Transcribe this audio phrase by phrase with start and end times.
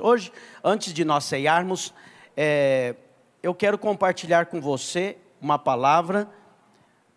[0.00, 0.32] Hoje,
[0.62, 1.92] antes de nós ceiarmos,
[2.36, 2.94] é,
[3.42, 6.30] eu quero compartilhar com você uma palavra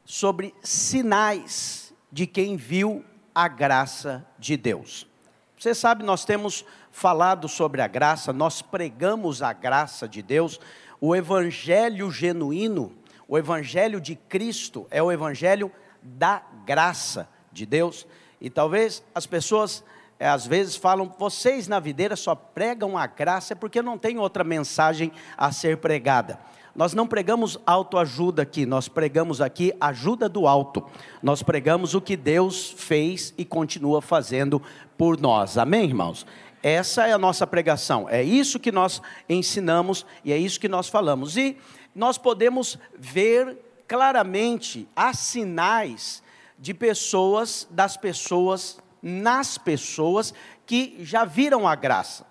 [0.03, 3.05] sobre sinais de quem viu
[3.36, 5.07] a graça de Deus.
[5.55, 10.59] Você sabe, nós temos falado sobre a graça, nós pregamos a graça de Deus,
[11.00, 12.97] o evangelho genuíno,
[13.27, 15.71] o evangelho de Cristo é o evangelho
[16.02, 18.07] da graça de Deus.
[18.41, 19.84] E talvez as pessoas
[20.20, 24.18] é, às vezes falam, vocês na videira só pregam a graça é porque não tem
[24.18, 26.39] outra mensagem a ser pregada.
[26.74, 30.86] Nós não pregamos autoajuda aqui, nós pregamos aqui ajuda do alto.
[31.24, 34.61] Nós pregamos o que Deus fez e continua fazendo
[34.97, 35.58] por nós.
[35.58, 36.25] Amém, irmãos?
[36.61, 40.89] Essa é a nossa pregação, é isso que nós ensinamos e é isso que nós
[40.89, 41.38] falamos.
[41.38, 41.58] E
[41.94, 46.23] nós podemos ver claramente as sinais
[46.58, 50.33] de pessoas, das pessoas nas pessoas
[50.66, 52.25] que já viram a graça,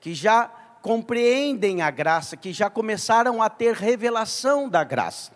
[0.00, 0.48] que já
[0.80, 5.32] compreendem a graça, que já começaram a ter revelação da graça.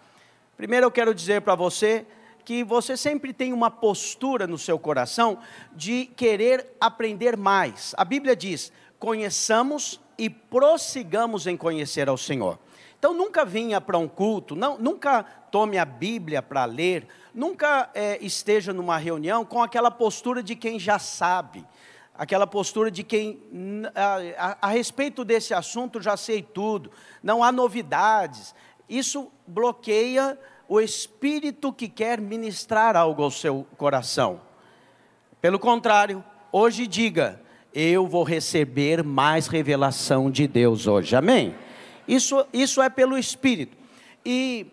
[0.57, 2.07] Primeiro eu quero dizer para você
[2.45, 5.39] que você sempre tem uma postura no seu coração
[5.73, 7.93] de querer aprender mais.
[7.99, 12.57] A Bíblia diz: conheçamos e prossigamos em conhecer ao Senhor.
[13.05, 18.17] Então nunca vinha para um culto, não, nunca tome a Bíblia para ler, nunca é,
[18.25, 21.67] esteja numa reunião com aquela postura de quem já sabe,
[22.17, 23.39] aquela postura de quem,
[23.95, 26.91] a, a, a respeito desse assunto, já sei tudo,
[27.23, 28.55] não há novidades.
[28.89, 34.41] Isso bloqueia o espírito que quer ministrar algo ao seu coração.
[35.43, 37.39] Pelo contrário, hoje diga:
[37.75, 41.15] eu vou receber mais revelação de Deus hoje.
[41.15, 41.55] Amém?
[42.07, 43.77] Isso, isso é pelo espírito.
[44.25, 44.67] E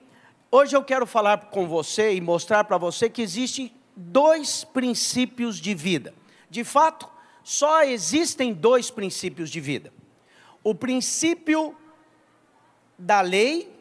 [0.54, 5.74] Hoje eu quero falar com você e mostrar para você que existem dois princípios de
[5.74, 6.14] vida.
[6.50, 7.08] De fato,
[7.42, 9.94] só existem dois princípios de vida:
[10.62, 11.74] o princípio
[12.98, 13.74] da lei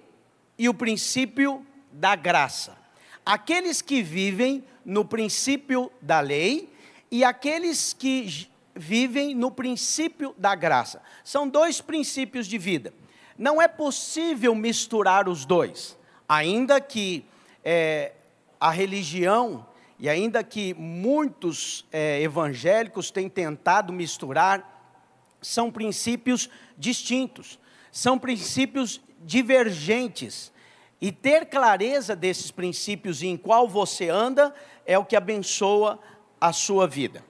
[0.56, 2.78] e o princípio da graça.
[3.26, 6.72] Aqueles que vivem no princípio da lei
[7.10, 11.02] e aqueles que vivem no princípio da graça.
[11.24, 12.94] São dois princípios de vida.
[13.40, 15.98] Não é possível misturar os dois
[16.30, 17.24] ainda que
[17.64, 18.12] é,
[18.60, 19.66] a religião
[19.98, 24.94] e ainda que muitos é, evangélicos têm tentado misturar,
[25.42, 26.48] são princípios
[26.78, 27.58] distintos,
[27.90, 30.52] são princípios divergentes.
[31.00, 34.54] E ter clareza desses princípios e em qual você anda
[34.86, 35.98] é o que abençoa
[36.40, 37.24] a sua vida.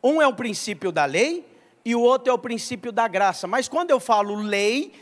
[0.00, 1.44] Um é o princípio da lei
[1.84, 3.48] e o outro é o princípio da graça.
[3.48, 4.92] Mas quando eu falo lei,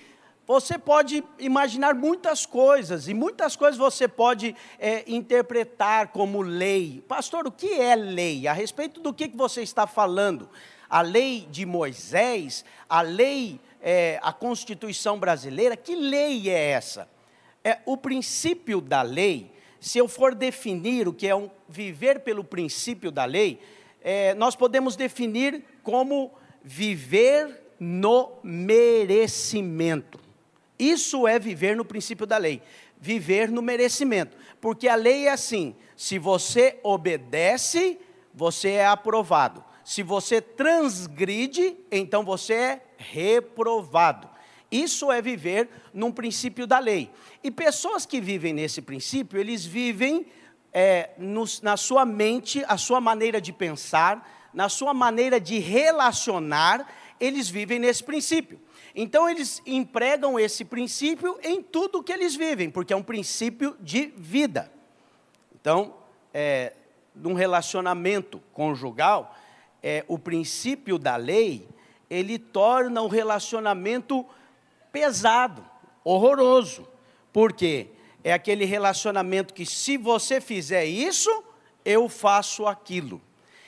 [0.46, 7.02] você pode imaginar muitas coisas, e muitas coisas você pode é, interpretar como lei.
[7.08, 8.46] Pastor, o que é lei?
[8.46, 10.48] A respeito do que, você está falando?
[10.88, 17.08] A lei de Moisés, a lei, é, a Constituição brasileira, que lei é essa?
[17.62, 19.50] É, o princípio da lei,
[19.80, 23.58] se eu for definir o que é um viver pelo princípio da lei,
[24.02, 26.30] é, nós podemos definir como
[26.62, 30.23] viver no merecimento.
[30.78, 32.62] Isso é viver no princípio da lei,
[33.00, 37.98] viver no merecimento, porque a lei é assim: se você obedece,
[38.32, 39.64] você é aprovado.
[39.84, 44.28] Se você transgride, então você é reprovado.
[44.70, 47.10] Isso é viver num princípio da lei.
[47.44, 50.26] E pessoas que vivem nesse princípio, eles vivem
[50.72, 56.88] é, no, na sua mente, a sua maneira de pensar, na sua maneira de relacionar,
[57.20, 58.60] eles vivem nesse princípio.
[58.94, 64.12] Então eles empregam esse princípio em tudo que eles vivem, porque é um princípio de
[64.16, 64.70] vida.
[65.54, 65.94] Então,
[66.32, 66.74] é,
[67.14, 69.36] num relacionamento conjugal,
[69.82, 71.68] é, o princípio da lei,
[72.08, 74.24] ele torna o relacionamento
[74.92, 75.64] pesado,
[76.04, 76.86] horroroso.
[77.32, 77.88] Por quê?
[78.22, 81.30] É aquele relacionamento que se você fizer isso,
[81.84, 83.20] eu faço aquilo.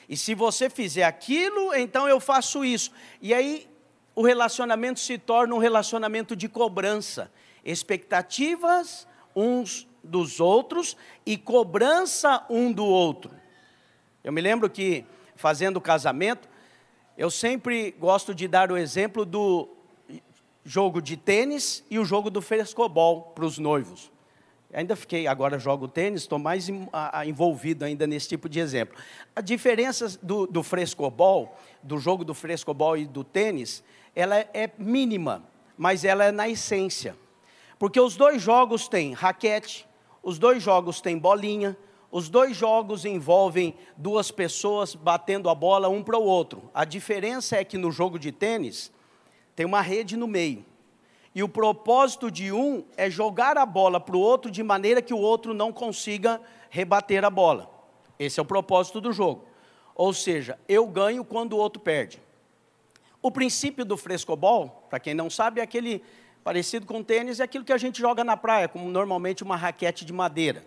[0.07, 2.91] E se você fizer aquilo, então eu faço isso.
[3.21, 3.67] E aí
[4.15, 7.31] o relacionamento se torna um relacionamento de cobrança,
[7.63, 13.31] expectativas uns dos outros e cobrança um do outro.
[14.23, 15.05] Eu me lembro que,
[15.35, 16.49] fazendo casamento,
[17.17, 19.69] eu sempre gosto de dar o exemplo do
[20.63, 24.11] jogo de tênis e o jogo do frescobol para os noivos.
[24.73, 26.67] Ainda fiquei, agora jogo tênis, estou mais
[27.25, 28.97] envolvido ainda nesse tipo de exemplo.
[29.35, 33.81] A diferença do, do frescobol, do jogo do frescobol e do tênis,
[34.13, 35.43] ela é mínima,
[35.77, 37.15] mas ela é na essência.
[37.79, 39.87] Porque os dois jogos têm raquete,
[40.21, 41.77] os dois jogos têm bolinha,
[42.11, 46.69] os dois jogos envolvem duas pessoas batendo a bola um para o outro.
[46.73, 48.91] A diferença é que no jogo de tênis,
[49.55, 50.65] tem uma rede no meio.
[51.37, 55.13] E o propósito de um é jogar a bola para o outro de maneira que
[55.13, 57.69] o outro não consiga rebater a bola.
[58.17, 59.45] Esse é o propósito do jogo.
[59.93, 62.19] Ou seja, eu ganho quando o outro perde.
[63.21, 66.03] O princípio do frescobol, para quem não sabe, é aquele
[66.43, 70.05] parecido com tênis, é aquilo que a gente joga na praia, como normalmente uma raquete
[70.05, 70.65] de madeira.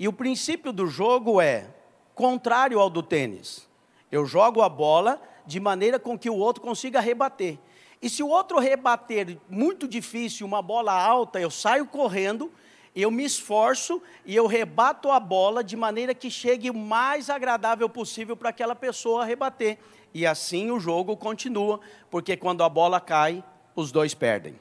[0.00, 1.68] E o princípio do jogo é
[2.12, 3.68] contrário ao do tênis.
[4.10, 7.56] Eu jogo a bola de maneira com que o outro consiga rebater.
[8.02, 12.52] E se o outro rebater muito difícil, uma bola alta, eu saio correndo,
[12.96, 17.88] eu me esforço e eu rebato a bola de maneira que chegue o mais agradável
[17.88, 19.78] possível para aquela pessoa rebater.
[20.12, 23.42] E assim o jogo continua, porque quando a bola cai,
[23.74, 24.58] os dois perdem.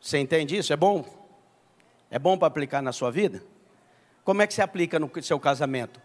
[0.00, 0.72] Você entende isso?
[0.72, 1.04] É bom?
[2.10, 3.44] É bom para aplicar na sua vida?
[4.24, 6.00] Como é que se aplica no seu casamento?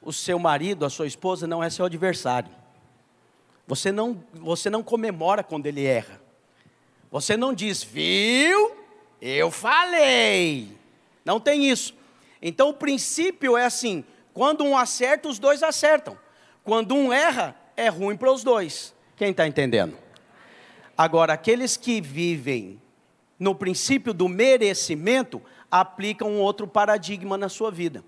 [0.00, 2.59] O seu marido, a sua esposa não é seu adversário.
[3.70, 6.20] Você não, você não comemora quando ele erra.
[7.08, 8.72] Você não diz, viu?
[9.22, 10.76] Eu falei.
[11.24, 11.94] Não tem isso.
[12.42, 16.18] Então o princípio é assim: quando um acerta, os dois acertam.
[16.64, 18.92] Quando um erra, é ruim para os dois.
[19.16, 19.96] Quem está entendendo?
[20.98, 22.82] Agora, aqueles que vivem
[23.38, 25.40] no princípio do merecimento,
[25.70, 28.02] aplicam um outro paradigma na sua vida.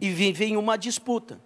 [0.00, 1.40] E vivem uma disputa.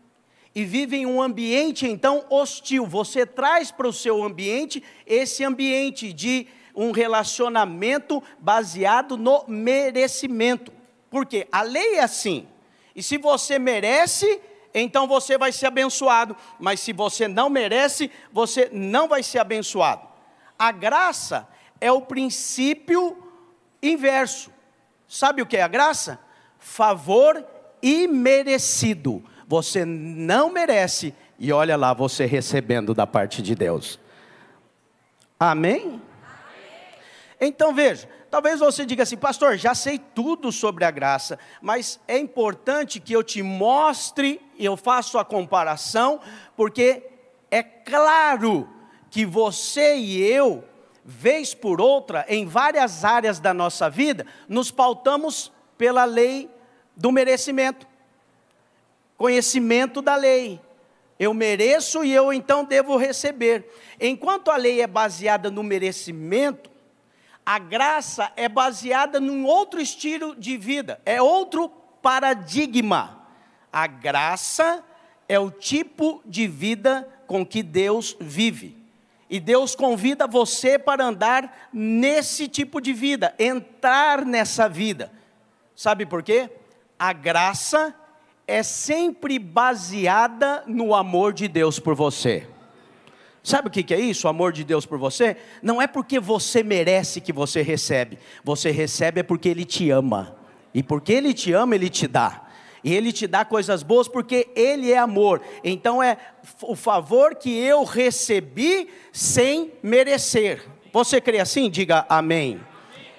[0.55, 2.87] E vivem um ambiente, então, hostil.
[2.87, 10.73] Você traz para o seu ambiente esse ambiente de um relacionamento baseado no merecimento.
[11.11, 12.47] Porque a lei é assim.
[12.95, 14.41] E se você merece,
[14.73, 16.37] então você vai ser abençoado.
[16.59, 20.07] Mas se você não merece, você não vai ser abençoado.
[20.59, 21.49] A graça
[21.81, 23.17] é o princípio
[23.83, 24.51] inverso.
[25.09, 26.19] Sabe o que é a graça?
[26.59, 27.45] Favor
[27.83, 29.23] imerecido.
[29.47, 33.99] Você não merece, e olha lá você recebendo da parte de Deus.
[35.39, 36.01] Amém?
[37.41, 42.19] Então veja, talvez você diga assim, pastor, já sei tudo sobre a graça, mas é
[42.19, 46.21] importante que eu te mostre e eu faço a comparação,
[46.57, 47.03] porque
[47.51, 48.69] é claro
[49.11, 50.65] que você e eu,
[51.05, 56.51] vez por outra, em várias áreas da nossa vida, nos pautamos pela lei
[56.97, 57.87] do merecimento,
[59.17, 60.61] conhecimento da lei.
[61.19, 63.71] Eu mereço e eu então devo receber.
[64.01, 66.71] Enquanto a lei é baseada no merecimento,
[67.47, 71.69] a graça é baseada num outro estilo de vida, é outro
[72.03, 73.27] paradigma.
[73.73, 74.83] A graça
[75.29, 78.77] é o tipo de vida com que Deus vive.
[79.29, 85.11] E Deus convida você para andar nesse tipo de vida, entrar nessa vida.
[85.75, 86.51] Sabe por quê?
[86.99, 87.95] A graça
[88.47, 92.47] é sempre baseada no amor de Deus por você.
[93.43, 95.37] Sabe o que é isso, o amor de Deus por você?
[95.63, 100.35] Não é porque você merece que você recebe, você recebe é porque Ele te ama,
[100.73, 102.43] e porque Ele te ama, Ele te dá.
[102.83, 105.41] E Ele te dá coisas boas porque Ele é amor.
[105.63, 106.19] Então é
[106.63, 110.63] o favor que eu recebi sem merecer.
[110.93, 111.71] Você crê assim?
[111.71, 112.61] Diga amém.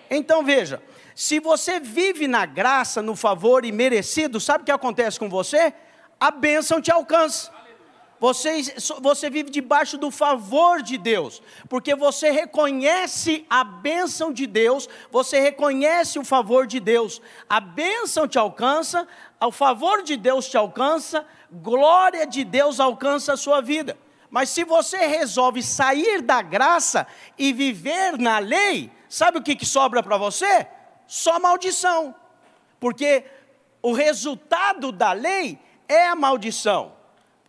[0.10, 0.82] Então veja,
[1.16, 5.74] se você vive na graça, no favor e merecido, sabe o que acontece com você?
[6.20, 7.56] A bênção te alcança.
[8.20, 8.62] Você,
[9.02, 15.40] você vive debaixo do favor de Deus, porque você reconhece a bênção de Deus, você
[15.40, 19.08] reconhece o favor de Deus, a bênção te alcança,
[19.40, 23.98] o favor de Deus te alcança, glória de Deus alcança a sua vida.
[24.30, 27.08] Mas se você resolve sair da graça
[27.38, 30.68] e viver na lei, sabe o que, que sobra para você?
[31.08, 32.16] Só maldição,
[32.80, 33.24] porque
[33.82, 36.94] o resultado da lei é a maldição.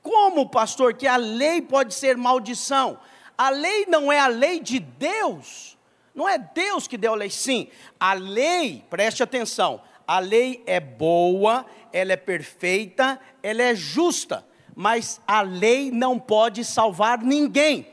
[0.03, 2.99] Como, pastor, que a lei pode ser maldição?
[3.37, 5.77] A lei não é a lei de Deus.
[6.15, 7.69] Não é Deus que deu a lei, sim.
[7.99, 15.21] A lei, preste atenção, a lei é boa, ela é perfeita, ela é justa, mas
[15.27, 17.87] a lei não pode salvar ninguém.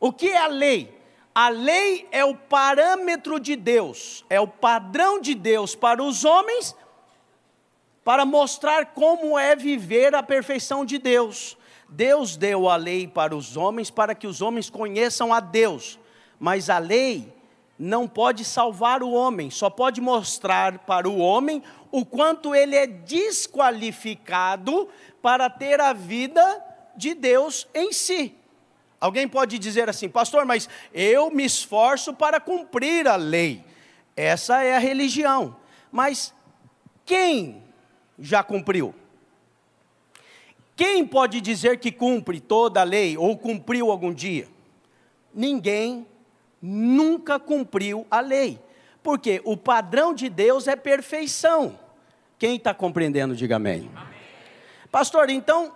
[0.00, 0.97] O que é a lei?
[1.40, 6.74] A lei é o parâmetro de Deus, é o padrão de Deus para os homens
[8.02, 11.56] para mostrar como é viver a perfeição de Deus.
[11.88, 15.96] Deus deu a lei para os homens para que os homens conheçam a Deus,
[16.40, 17.32] mas a lei
[17.78, 22.88] não pode salvar o homem, só pode mostrar para o homem o quanto ele é
[22.88, 24.88] desqualificado
[25.22, 26.64] para ter a vida
[26.96, 28.34] de Deus em si.
[29.00, 33.64] Alguém pode dizer assim, pastor, mas eu me esforço para cumprir a lei.
[34.16, 35.56] Essa é a religião.
[35.90, 36.34] Mas
[37.04, 37.62] quem
[38.18, 38.94] já cumpriu.
[40.74, 44.48] Quem pode dizer que cumpre toda a lei ou cumpriu algum dia?
[45.38, 46.04] ninguém
[46.60, 48.58] nunca cumpriu a lei.
[49.02, 51.78] Porque o padrão de Deus é perfeição.
[52.38, 53.88] Quem está compreendendo, diga amém.
[53.94, 54.18] amém.
[54.90, 55.72] Pastor, então,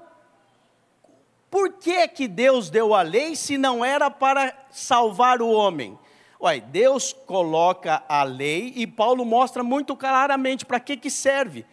[1.53, 5.99] por que, que Deus deu a lei se não era para salvar o homem?
[6.41, 11.67] Ué, Deus coloca a lei e Paulo mostra muito claramente para que, que serve.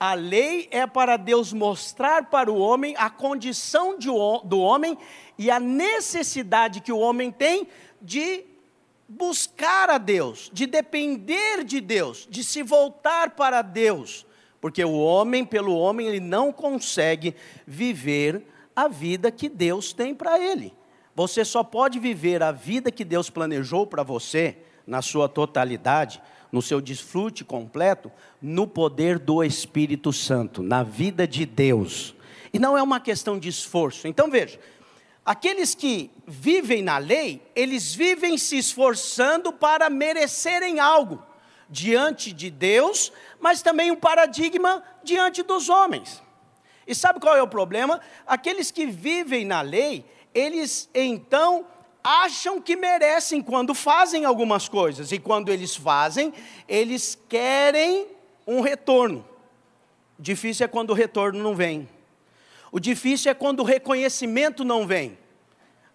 [0.00, 4.96] A lei é para Deus mostrar para o homem a condição de, do homem
[5.36, 7.68] e a necessidade que o homem tem
[8.00, 8.42] de
[9.06, 14.24] buscar a Deus, de depender de Deus, de se voltar para Deus,
[14.62, 20.38] porque o homem, pelo homem, ele não consegue viver a vida que Deus tem para
[20.38, 20.72] ele.
[21.14, 26.60] Você só pode viver a vida que Deus planejou para você, na sua totalidade, no
[26.62, 32.14] seu desfrute completo, no poder do Espírito Santo, na vida de Deus.
[32.52, 34.06] E não é uma questão de esforço.
[34.06, 34.60] Então veja,
[35.26, 41.20] Aqueles que vivem na lei, eles vivem se esforçando para merecerem algo
[41.68, 46.22] diante de Deus, mas também um paradigma diante dos homens.
[46.86, 48.00] E sabe qual é o problema?
[48.26, 51.66] Aqueles que vivem na lei, eles então
[52.02, 56.32] acham que merecem quando fazem algumas coisas, e quando eles fazem,
[56.68, 58.06] eles querem
[58.46, 59.26] um retorno.
[60.16, 61.88] Difícil é quando o retorno não vem.
[62.70, 65.18] O difícil é quando o reconhecimento não vem.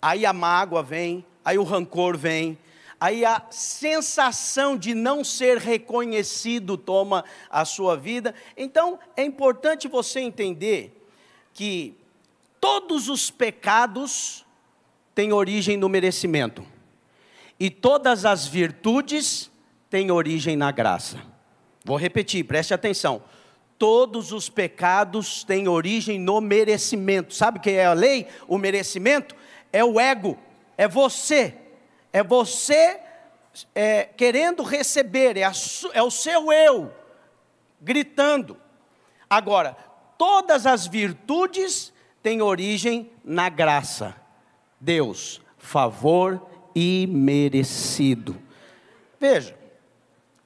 [0.02, 2.58] Aí a mágoa vem, aí o rancor vem,
[3.02, 8.36] aí a sensação de não ser reconhecido toma a sua vida.
[8.56, 11.04] Então, é importante você entender
[11.52, 11.98] que
[12.60, 14.46] todos os pecados
[15.16, 16.64] têm origem no merecimento,
[17.60, 19.50] e todas as virtudes
[19.90, 21.20] têm origem na graça.
[21.84, 23.24] Vou repetir, preste atenção
[23.82, 27.34] todos os pecados têm origem no merecimento.
[27.34, 28.28] Sabe o que é a lei?
[28.48, 29.36] O merecimento
[29.74, 30.38] é o ego,
[30.78, 31.56] é você,
[32.12, 33.00] é você
[33.76, 35.52] é, querendo receber, é, a,
[35.94, 36.92] é o seu eu
[37.80, 38.58] gritando.
[39.30, 39.76] Agora,
[40.18, 41.92] todas as virtudes
[42.22, 44.16] têm origem na graça.
[44.80, 48.42] Deus, favor imerecido.
[49.20, 49.58] Veja,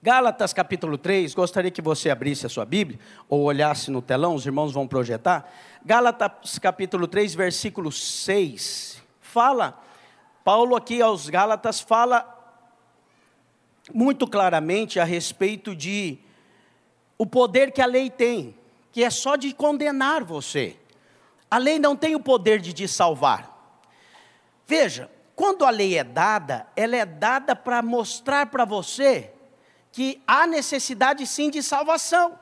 [0.01, 4.45] Gálatas capítulo 3, gostaria que você abrisse a sua Bíblia, ou olhasse no telão, os
[4.45, 5.51] irmãos vão projetar.
[5.83, 9.01] Gálatas capítulo 3, versículo 6.
[9.19, 9.81] Fala,
[10.45, 12.23] Paulo aqui aos Gálatas fala
[13.91, 16.19] muito claramente a respeito de
[17.17, 18.55] o poder que a lei tem,
[18.91, 20.77] que é só de condenar você.
[21.49, 23.81] A lei não tem o poder de te salvar.
[24.67, 29.33] Veja, quando a lei é dada, ela é dada para mostrar para você
[29.91, 32.39] que há necessidade sim de salvação.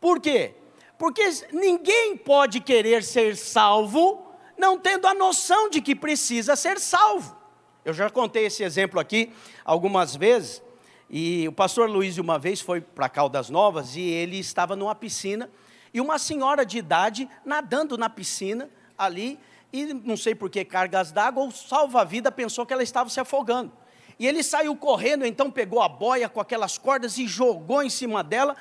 [0.00, 0.54] Por quê?
[0.96, 4.25] Porque ninguém pode querer ser salvo
[4.58, 7.36] não tendo a noção de que precisa ser salvo.
[7.84, 9.32] Eu já contei esse exemplo aqui
[9.64, 10.62] algumas vezes,
[11.08, 15.48] e o pastor Luiz uma vez foi para Caldas Novas e ele estava numa piscina
[15.94, 19.38] e uma senhora de idade nadando na piscina ali
[19.72, 23.70] e não sei por que cargas d'água, o salva-vida pensou que ela estava se afogando.
[24.18, 28.24] E ele saiu correndo, então pegou a boia com aquelas cordas e jogou em cima
[28.24, 28.56] dela,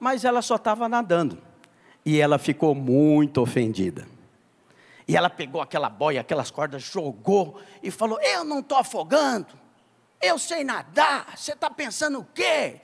[0.00, 1.38] mas ela só estava nadando.
[2.04, 4.06] E ela ficou muito ofendida.
[5.08, 9.54] E ela pegou aquela boia, aquelas cordas, jogou e falou: Eu não estou afogando,
[10.20, 12.80] eu sei nadar, você está pensando o quê?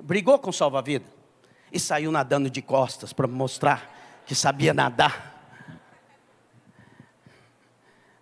[0.00, 1.04] Brigou com o salva-vida
[1.70, 5.30] e saiu nadando de costas para mostrar que sabia nadar.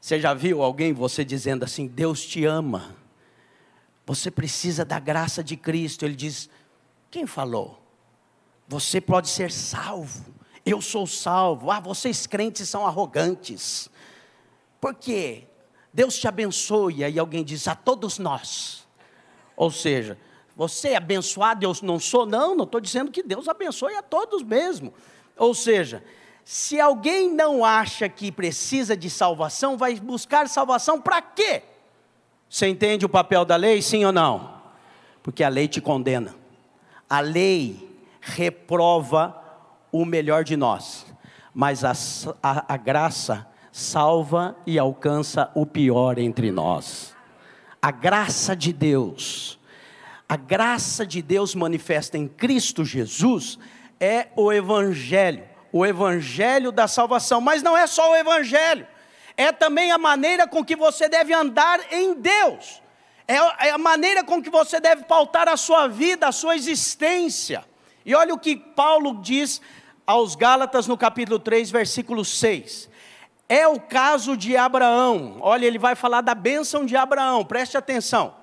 [0.00, 2.97] Você já viu alguém, você dizendo assim: Deus te ama?
[4.06, 6.04] Você precisa da graça de Cristo.
[6.04, 6.49] Ele diz:
[7.11, 7.80] Quem falou?
[8.66, 10.39] Você pode ser salvo.
[10.64, 11.71] Eu sou salvo.
[11.71, 13.88] Ah, vocês crentes são arrogantes.
[14.81, 15.45] Por quê?
[15.93, 17.05] Deus te abençoe.
[17.05, 18.87] Aí alguém diz: A todos nós.
[19.57, 20.19] Ou seja,
[20.57, 24.43] você é abençoado, eu não sou, não, não estou dizendo que Deus abençoe a todos
[24.43, 24.93] mesmo.
[25.37, 26.02] Ou seja,
[26.45, 31.62] se alguém não acha que precisa de salvação, vai buscar salvação para quê?
[32.49, 34.61] Você entende o papel da lei, sim ou não?
[35.23, 36.35] Porque a lei te condena.
[37.09, 37.88] A lei
[38.21, 39.39] reprova
[39.92, 41.06] o melhor de nós,
[41.54, 41.92] mas a,
[42.42, 47.14] a, a graça salva e alcança o pior entre nós.
[47.80, 49.59] A graça de Deus,
[50.28, 53.59] a graça de Deus manifesta em Cristo Jesus
[53.99, 58.87] é o Evangelho, o Evangelho da salvação, mas não é só o Evangelho
[59.40, 62.82] é também a maneira com que você deve andar em Deus,
[63.26, 63.37] é,
[63.68, 67.64] é a maneira com que você deve pautar a sua vida, a sua existência.
[68.04, 69.62] E olha o que Paulo diz
[70.11, 72.90] aos Gálatas no capítulo 3, versículo 6.
[73.49, 75.37] É o caso de Abraão.
[75.40, 78.35] Olha, ele vai falar da bênção de Abraão, preste atenção.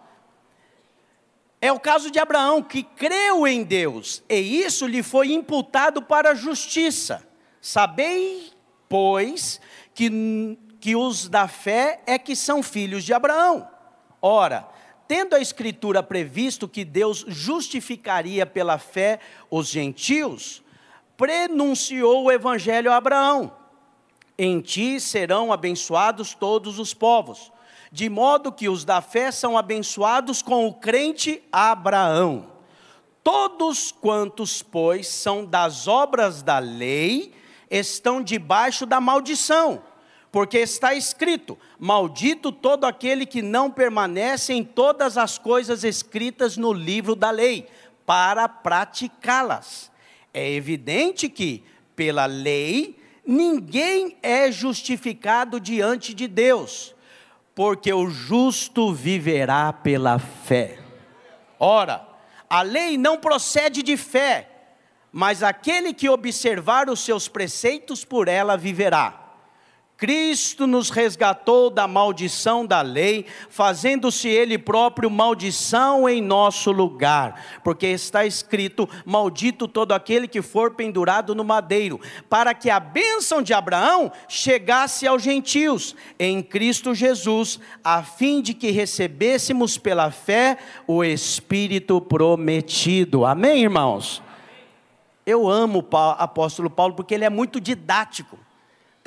[1.59, 6.31] É o caso de Abraão que creu em Deus, e isso lhe foi imputado para
[6.31, 7.27] a justiça.
[7.59, 8.49] Sabei,
[8.87, 9.59] pois,
[9.93, 13.67] que, que os da fé é que são filhos de Abraão.
[14.21, 14.65] Ora,
[15.05, 19.19] tendo a Escritura previsto que Deus justificaria pela fé
[19.51, 20.63] os gentios,
[21.17, 23.51] prenunciou o Evangelho a Abraão:
[24.37, 27.51] Em ti serão abençoados todos os povos,
[27.91, 32.55] de modo que os da fé são abençoados com o crente Abraão.
[33.23, 37.33] Todos quantos, pois, são das obras da lei,
[37.69, 39.81] estão debaixo da maldição
[40.31, 46.71] porque está escrito: Maldito todo aquele que não permanece em todas as coisas escritas no
[46.71, 47.67] livro da lei,
[48.05, 49.91] para praticá-las.
[50.37, 51.63] É evidente que,
[51.95, 56.93] pela lei, ninguém é justificado diante de Deus,
[57.55, 60.77] porque o justo viverá pela fé.
[61.59, 62.07] Ora,
[62.47, 64.47] a lei não procede de fé,
[65.11, 69.26] mas aquele que observar os seus preceitos por ela viverá.
[69.97, 77.87] Cristo nos resgatou da maldição da lei, fazendo-se Ele próprio maldição em nosso lugar, porque
[77.87, 81.99] está escrito: Maldito todo aquele que for pendurado no madeiro,
[82.29, 88.53] para que a bênção de Abraão chegasse aos gentios, em Cristo Jesus, a fim de
[88.53, 93.25] que recebêssemos pela fé o Espírito prometido.
[93.25, 94.21] Amém, irmãos?
[95.25, 98.37] Eu amo o apóstolo Paulo porque ele é muito didático.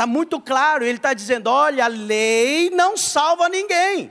[0.00, 4.11] Está muito claro, ele está dizendo: olha, a lei não salva ninguém.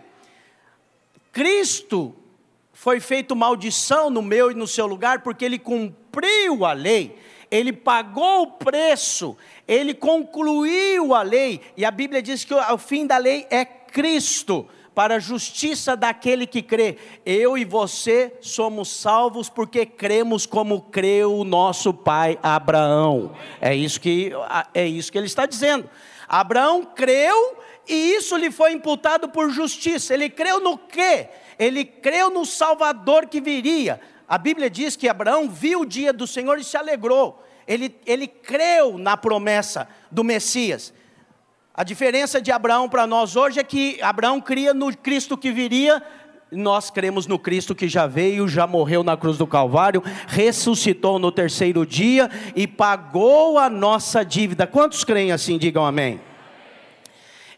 [1.32, 2.16] Cristo
[2.72, 7.18] foi feito maldição no meu e no seu lugar, porque ele cumpriu a lei,
[7.50, 9.36] ele pagou o preço,
[9.68, 14.70] ele concluiu a lei, e a Bíblia diz que o fim da lei é Cristo
[15.00, 16.98] para a justiça daquele que crê.
[17.26, 23.34] Eu e você somos salvos porque cremos como creu o nosso pai Abraão.
[23.62, 24.34] É isso que
[24.74, 25.90] é isso que ele está dizendo.
[26.28, 27.58] Abraão creu
[27.88, 30.14] e isso lhe foi imputado por justiça.
[30.14, 31.30] Ele creu no quê?
[31.58, 34.02] Ele creu no Salvador que viria.
[34.28, 37.42] A Bíblia diz que Abraão viu o dia do Senhor e se alegrou.
[37.66, 40.94] Ele, ele creu na promessa do Messias.
[41.80, 46.04] A diferença de Abraão para nós hoje é que Abraão cria no Cristo que viria,
[46.52, 51.32] nós cremos no Cristo que já veio, já morreu na cruz do Calvário, ressuscitou no
[51.32, 54.68] terceiro dia e pagou a nossa dívida.
[54.68, 55.58] Quantos creem assim?
[55.58, 56.20] Digam amém.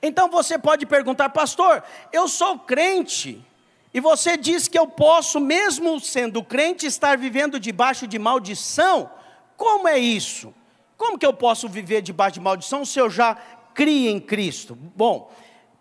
[0.03, 3.43] Então você pode perguntar, pastor, eu sou crente,
[3.91, 9.09] e você diz que eu posso, mesmo sendo crente, estar vivendo debaixo de maldição?
[9.57, 10.53] Como é isso?
[10.95, 13.35] Como que eu posso viver debaixo de maldição se eu já
[13.73, 14.75] crie em Cristo.
[14.75, 15.31] Bom,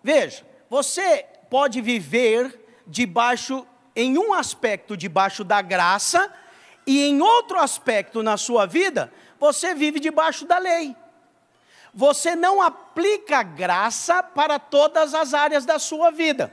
[0.02, 6.32] veja, você pode viver debaixo, em um aspecto, debaixo da graça,
[6.86, 10.96] e em outro aspecto na sua vida, você vive debaixo da lei.
[11.92, 16.52] Você não aplica graça para todas as áreas da sua vida.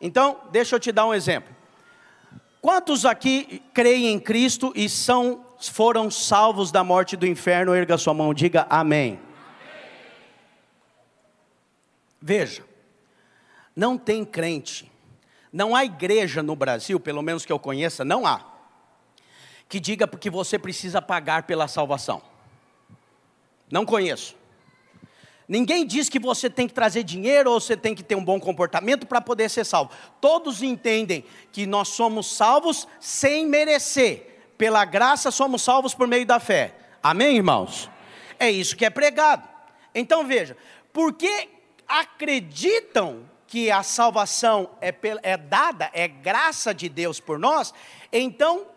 [0.00, 1.54] Então, deixa eu te dar um exemplo.
[2.60, 7.74] Quantos aqui creem em Cristo e são foram salvos da morte do inferno?
[7.74, 9.20] Erga sua mão, diga amém.
[12.20, 12.64] Veja,
[13.74, 14.90] não tem crente,
[15.52, 18.44] não há igreja no Brasil, pelo menos que eu conheça, não há,
[19.68, 22.22] que diga porque você precisa pagar pela salvação.
[23.70, 24.36] Não conheço.
[25.48, 28.38] Ninguém diz que você tem que trazer dinheiro ou você tem que ter um bom
[28.38, 29.90] comportamento para poder ser salvo.
[30.20, 34.52] Todos entendem que nós somos salvos sem merecer.
[34.56, 36.74] Pela graça somos salvos por meio da fé.
[37.02, 37.90] Amém, irmãos?
[38.38, 39.48] É isso que é pregado.
[39.92, 40.56] Então veja,
[40.92, 41.48] por que
[41.90, 47.74] acreditam que a salvação é, é dada, é graça de Deus por nós,
[48.12, 48.68] então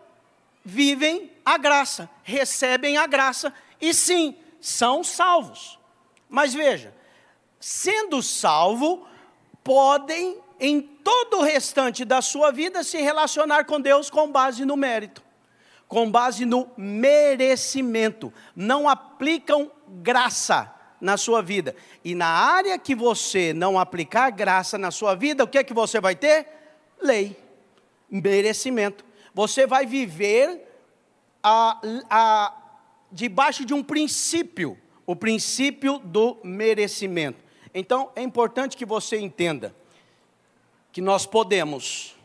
[0.64, 5.78] vivem a graça, recebem a graça e sim, são salvos.
[6.28, 6.92] Mas veja,
[7.60, 9.06] sendo salvo,
[9.62, 14.76] podem em todo o restante da sua vida se relacionar com Deus com base no
[14.76, 15.22] mérito,
[15.86, 18.32] com base no merecimento.
[18.56, 21.74] Não aplicam graça, na sua vida.
[22.04, 25.74] E na área que você não aplicar graça na sua vida, o que é que
[25.74, 26.46] você vai ter?
[27.00, 27.36] Lei,
[28.10, 29.04] merecimento.
[29.34, 30.66] Você vai viver
[31.42, 32.56] a, a,
[33.12, 37.42] debaixo de um princípio, o princípio do merecimento.
[37.74, 39.74] Então é importante que você entenda
[40.92, 42.16] que nós podemos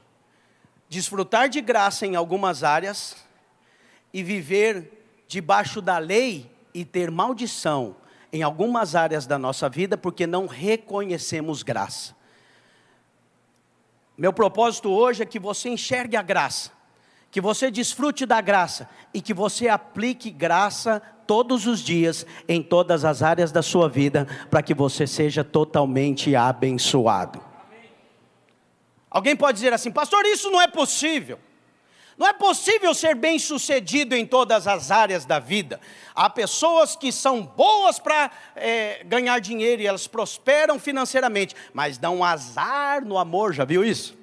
[0.88, 3.16] desfrutar de graça em algumas áreas
[4.14, 7.96] e viver debaixo da lei e ter maldição
[8.32, 12.16] em algumas áreas da nossa vida porque não reconhecemos graça.
[14.18, 16.72] Meu propósito hoje é que você enxergue a graça,
[17.32, 23.06] que você desfrute da graça e que você aplique graça todos os dias em todas
[23.06, 27.42] as áreas da sua vida para que você seja totalmente abençoado.
[29.10, 31.40] Alguém pode dizer assim, pastor, isso não é possível.
[32.20, 35.80] Não é possível ser bem sucedido em todas as áreas da vida.
[36.14, 42.22] Há pessoas que são boas para é, ganhar dinheiro e elas prosperam financeiramente, mas dão
[42.22, 44.20] azar no amor, já viu isso?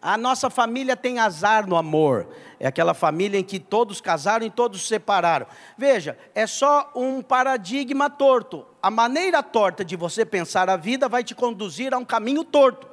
[0.00, 2.26] A nossa família tem azar no amor.
[2.58, 5.46] É aquela família em que todos casaram e todos se separaram.
[5.78, 8.66] Veja, é só um paradigma torto.
[8.82, 12.91] A maneira torta de você pensar a vida vai te conduzir a um caminho torto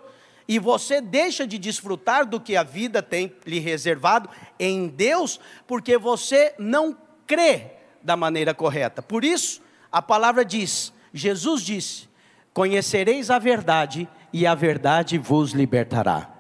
[0.50, 4.28] e você deixa de desfrutar do que a vida tem lhe reservado
[4.60, 9.00] em Deus, porque você não crê da maneira correta.
[9.00, 12.10] Por isso, a palavra diz: Jesus disse:
[12.52, 16.34] Conhecereis a verdade, e a verdade vos libertará.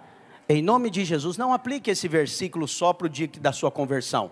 [0.49, 4.31] Em nome de Jesus, não aplique esse versículo só para o dia da sua conversão.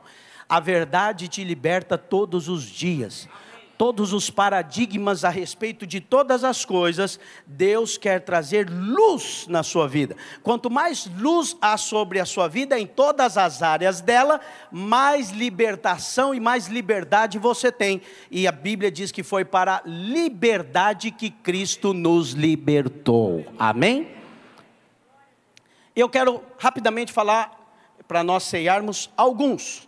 [0.49, 3.29] A verdade te liberta todos os dias
[3.77, 9.87] todos os paradigmas a respeito de todas as coisas, Deus quer trazer luz na sua
[9.87, 10.15] vida.
[10.41, 16.33] Quanto mais luz há sobre a sua vida em todas as áreas dela, mais libertação
[16.33, 18.01] e mais liberdade você tem.
[18.31, 23.45] E a Bíblia diz que foi para a liberdade que Cristo nos libertou.
[23.59, 24.07] Amém?
[25.95, 27.53] Eu quero rapidamente falar
[28.07, 29.87] para nós ceiarmos alguns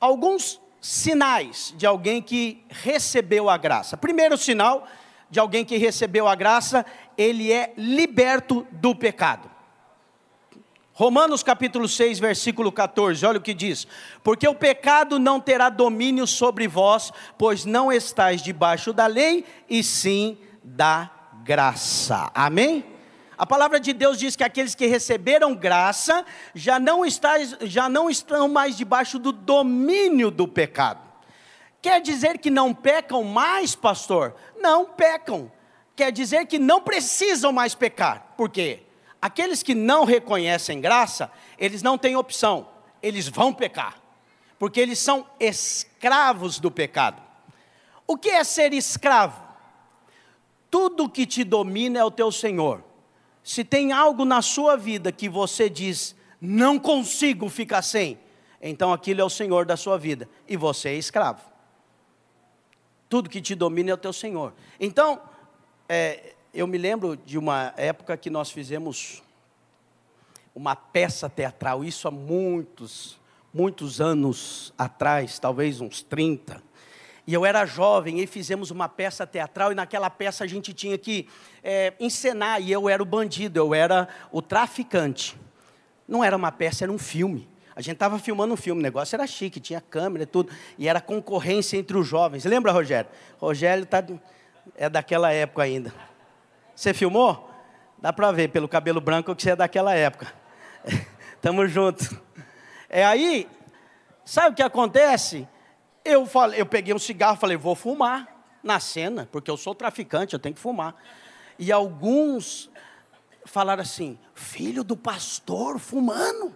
[0.00, 3.96] alguns sinais de alguém que recebeu a graça.
[3.96, 4.86] Primeiro sinal
[5.30, 6.84] de alguém que recebeu a graça,
[7.16, 9.50] ele é liberto do pecado.
[10.92, 13.86] Romanos capítulo 6, versículo 14, olha o que diz:
[14.22, 19.82] Porque o pecado não terá domínio sobre vós, pois não estáis debaixo da lei, e
[19.82, 21.10] sim da
[21.42, 22.30] graça.
[22.34, 22.84] Amém?
[23.40, 28.10] A palavra de Deus diz que aqueles que receberam graça já não, está, já não
[28.10, 31.00] estão mais debaixo do domínio do pecado.
[31.80, 34.36] Quer dizer que não pecam mais, pastor?
[34.58, 35.50] Não pecam.
[35.96, 38.34] Quer dizer que não precisam mais pecar.
[38.36, 38.82] Por quê?
[39.22, 42.68] Aqueles que não reconhecem graça, eles não têm opção,
[43.02, 43.98] eles vão pecar,
[44.58, 47.22] porque eles são escravos do pecado.
[48.06, 49.42] O que é ser escravo?
[50.70, 52.89] Tudo que te domina é o teu Senhor.
[53.42, 58.18] Se tem algo na sua vida que você diz, não consigo ficar sem,
[58.60, 61.42] então aquilo é o Senhor da sua vida e você é escravo.
[63.08, 64.52] Tudo que te domina é o teu Senhor.
[64.78, 65.20] Então,
[65.88, 69.22] é, eu me lembro de uma época que nós fizemos
[70.54, 73.18] uma peça teatral, isso há muitos,
[73.52, 76.62] muitos anos atrás, talvez uns 30.
[77.30, 80.98] E eu era jovem e fizemos uma peça teatral, e naquela peça a gente tinha
[80.98, 81.28] que
[81.62, 85.38] é, encenar, e eu era o bandido, eu era o traficante.
[86.08, 87.48] Não era uma peça, era um filme.
[87.76, 90.88] A gente estava filmando um filme, o negócio era chique, tinha câmera e tudo, e
[90.88, 92.44] era concorrência entre os jovens.
[92.44, 93.08] Lembra, Rogério?
[93.38, 94.04] Rogério tá,
[94.74, 95.94] é daquela época ainda.
[96.74, 97.48] Você filmou?
[97.98, 100.32] Dá para ver pelo cabelo branco que você é daquela época.
[101.40, 102.20] Tamo junto.
[102.88, 103.46] É aí,
[104.24, 105.46] sabe o que acontece?
[106.10, 108.28] Eu, falei, eu peguei um cigarro falei, vou fumar
[108.62, 110.94] na cena, porque eu sou traficante, eu tenho que fumar.
[111.58, 112.70] E alguns
[113.44, 116.54] falaram assim: filho do pastor fumando.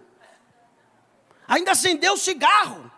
[1.47, 2.91] Ainda acendeu o cigarro.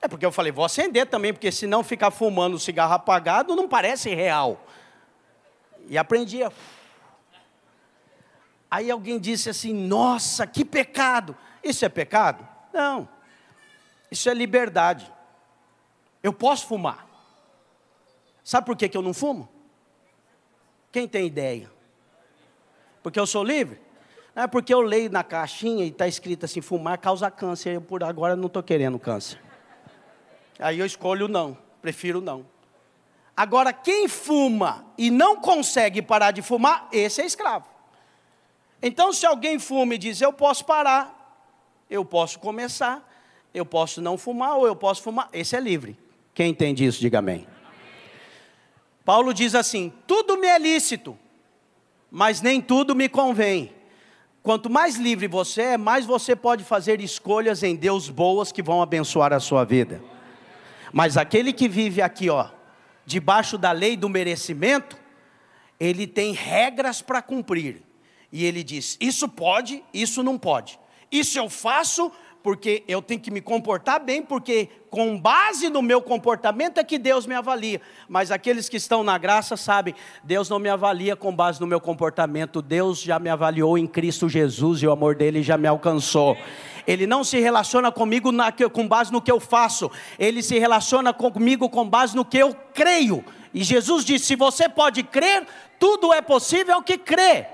[0.00, 3.54] É porque eu falei, vou acender também, porque se não ficar fumando o cigarro apagado,
[3.54, 4.66] não parece real.
[5.88, 6.40] E aprendi
[8.70, 11.36] Aí alguém disse assim: Nossa, que pecado!
[11.62, 12.46] Isso é pecado?
[12.72, 13.08] Não.
[14.10, 15.12] Isso é liberdade.
[16.22, 17.06] Eu posso fumar.
[18.44, 19.48] Sabe por que, que eu não fumo?
[20.90, 21.70] Quem tem ideia?
[23.02, 23.80] Porque eu sou livre?
[24.34, 27.74] Não é porque eu leio na caixinha e está escrito assim: fumar causa câncer.
[27.74, 29.40] Eu por agora não estou querendo câncer.
[30.58, 32.46] Aí eu escolho não, prefiro não.
[33.36, 37.66] Agora, quem fuma e não consegue parar de fumar, esse é escravo.
[38.80, 41.46] Então, se alguém fuma e diz: eu posso parar,
[41.88, 43.08] eu posso começar,
[43.52, 45.96] eu posso não fumar ou eu posso fumar, esse é livre.
[46.34, 47.46] Quem entende isso, diga amém.
[49.04, 51.18] Paulo diz assim: tudo me é lícito,
[52.10, 53.72] mas nem tudo me convém.
[54.42, 58.82] Quanto mais livre você é, mais você pode fazer escolhas em Deus boas que vão
[58.82, 60.02] abençoar a sua vida.
[60.92, 62.48] Mas aquele que vive aqui, ó,
[63.06, 64.96] debaixo da lei do merecimento,
[65.78, 67.82] ele tem regras para cumprir.
[68.32, 70.78] E ele diz: isso pode, isso não pode.
[71.10, 72.10] Isso eu faço,
[72.42, 76.98] porque eu tenho que me comportar bem, porque com base no meu comportamento é que
[76.98, 77.80] Deus me avalia.
[78.08, 81.80] Mas aqueles que estão na graça sabem, Deus não me avalia com base no meu
[81.80, 86.36] comportamento, Deus já me avaliou em Cristo Jesus e o amor dele já me alcançou.
[86.86, 91.12] Ele não se relaciona comigo na, com base no que eu faço, ele se relaciona
[91.12, 93.24] comigo com base no que eu creio.
[93.54, 95.46] E Jesus disse: se você pode crer,
[95.78, 97.46] tudo é possível que crê.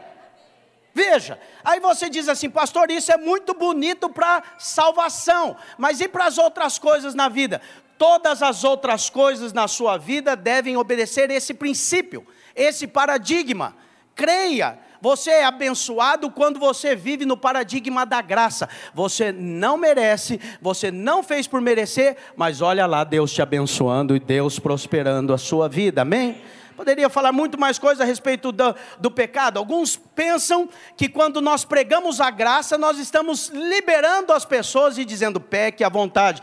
[0.98, 6.26] Veja, aí você diz assim, pastor, isso é muito bonito para salvação, mas e para
[6.26, 7.62] as outras coisas na vida?
[7.96, 13.76] Todas as outras coisas na sua vida devem obedecer esse princípio, esse paradigma.
[14.16, 18.68] Creia, você é abençoado quando você vive no paradigma da graça.
[18.92, 24.18] Você não merece, você não fez por merecer, mas olha lá Deus te abençoando e
[24.18, 26.02] Deus prosperando a sua vida.
[26.02, 26.42] Amém?
[26.78, 29.58] Poderia falar muito mais coisas a respeito do, do, pecado.
[29.58, 35.40] Alguns pensam que quando nós pregamos a graça, nós estamos liberando as pessoas e dizendo
[35.40, 36.40] peque à vontade.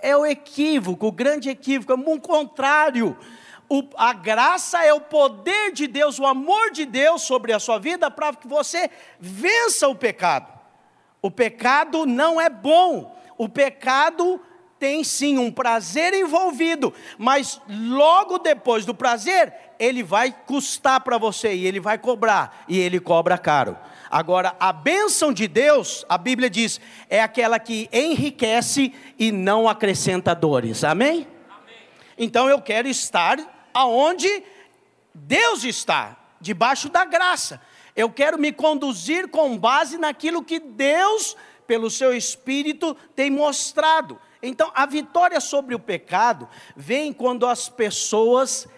[0.00, 3.14] É o equívoco, o grande equívoco, é o contrário.
[3.68, 7.78] O, a graça é o poder de Deus, o amor de Deus sobre a sua
[7.78, 10.50] vida para que você vença o pecado.
[11.20, 14.40] O pecado não é bom, o pecado
[14.84, 21.54] tem sim um prazer envolvido, mas logo depois do prazer, ele vai custar para você
[21.54, 23.76] e ele vai cobrar, e ele cobra caro.
[24.10, 30.34] Agora, a bênção de Deus, a Bíblia diz, é aquela que enriquece e não acrescenta
[30.34, 30.84] dores.
[30.84, 31.26] Amém?
[31.50, 31.76] Amém.
[32.16, 33.38] Então eu quero estar
[33.72, 34.42] aonde
[35.12, 37.60] Deus está, debaixo da graça.
[37.96, 44.18] Eu quero me conduzir com base naquilo que Deus, pelo seu Espírito, tem mostrado.
[44.42, 48.68] Então, a vitória sobre o pecado vem quando as pessoas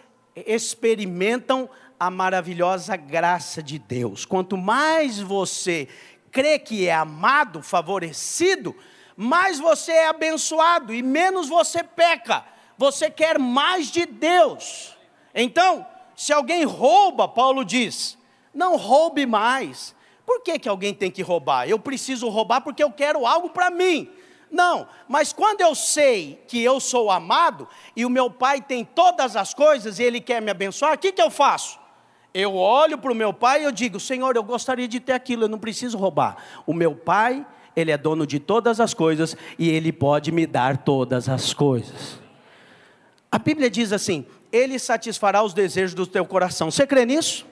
[0.45, 1.69] experimentam
[1.99, 4.25] a maravilhosa graça de Deus.
[4.25, 5.89] Quanto mais você
[6.31, 8.77] crê que é amado, favorecido,
[9.17, 12.45] mais você é abençoado e menos você peca.
[12.77, 14.95] Você quer mais de Deus.
[15.35, 18.19] Então, se alguém rouba, Paulo diz,
[18.53, 19.95] não roube mais.
[20.27, 21.67] Por que, que alguém tem que roubar?
[21.69, 24.11] Eu preciso roubar porque eu quero algo para mim.
[24.57, 29.37] Não, mas quando eu sei que eu sou amado e o meu pai tem todas
[29.37, 31.79] as coisas e ele quer me abençoar, o que, que eu faço?
[32.33, 35.45] Eu olho para o meu pai e eu digo: Senhor, eu gostaria de ter aquilo,
[35.45, 36.39] eu não preciso roubar.
[36.67, 37.45] O meu pai,
[37.77, 42.19] ele é dono de todas as coisas e ele pode me dar todas as coisas.
[43.31, 46.71] A Bíblia diz assim: Ele satisfará os desejos do teu coração.
[46.71, 47.47] Você crê nisso?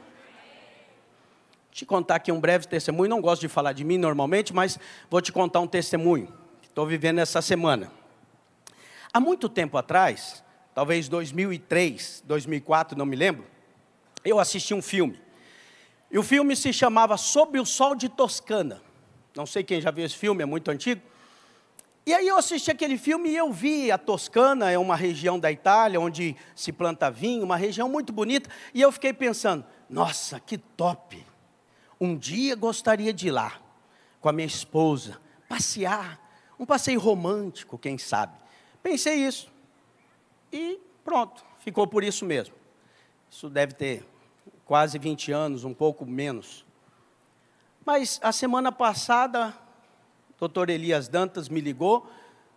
[1.71, 3.11] Te contar aqui um breve testemunho.
[3.11, 4.79] Não gosto de falar de mim normalmente, mas
[5.11, 6.44] vou te contar um testemunho
[6.75, 7.89] estou vivendo essa semana.
[9.13, 10.43] Há muito tempo atrás,
[10.75, 13.47] talvez 2003, 2004, não me lembro,
[14.25, 15.23] eu assisti um filme.
[16.11, 18.83] E o filme se chamava Sob o Sol de Toscana.
[19.37, 21.01] Não sei quem já viu esse filme, é muito antigo.
[22.05, 25.53] E aí eu assisti aquele filme e eu vi a Toscana, é uma região da
[25.53, 30.59] Itália onde se planta vinho, uma região muito bonita, e eu fiquei pensando, nossa, que
[30.59, 31.25] top!
[32.01, 33.61] Um dia gostaria de ir lá
[34.21, 36.24] com a minha esposa, passear,
[36.59, 38.33] um passeio romântico, quem sabe.
[38.83, 39.51] Pensei isso.
[40.53, 42.55] E pronto, ficou por isso mesmo.
[43.31, 44.07] Isso deve ter
[44.65, 46.65] quase 20 anos, um pouco menos.
[47.85, 49.55] Mas a semana passada,
[50.31, 52.09] o doutor Elias Dantas me ligou.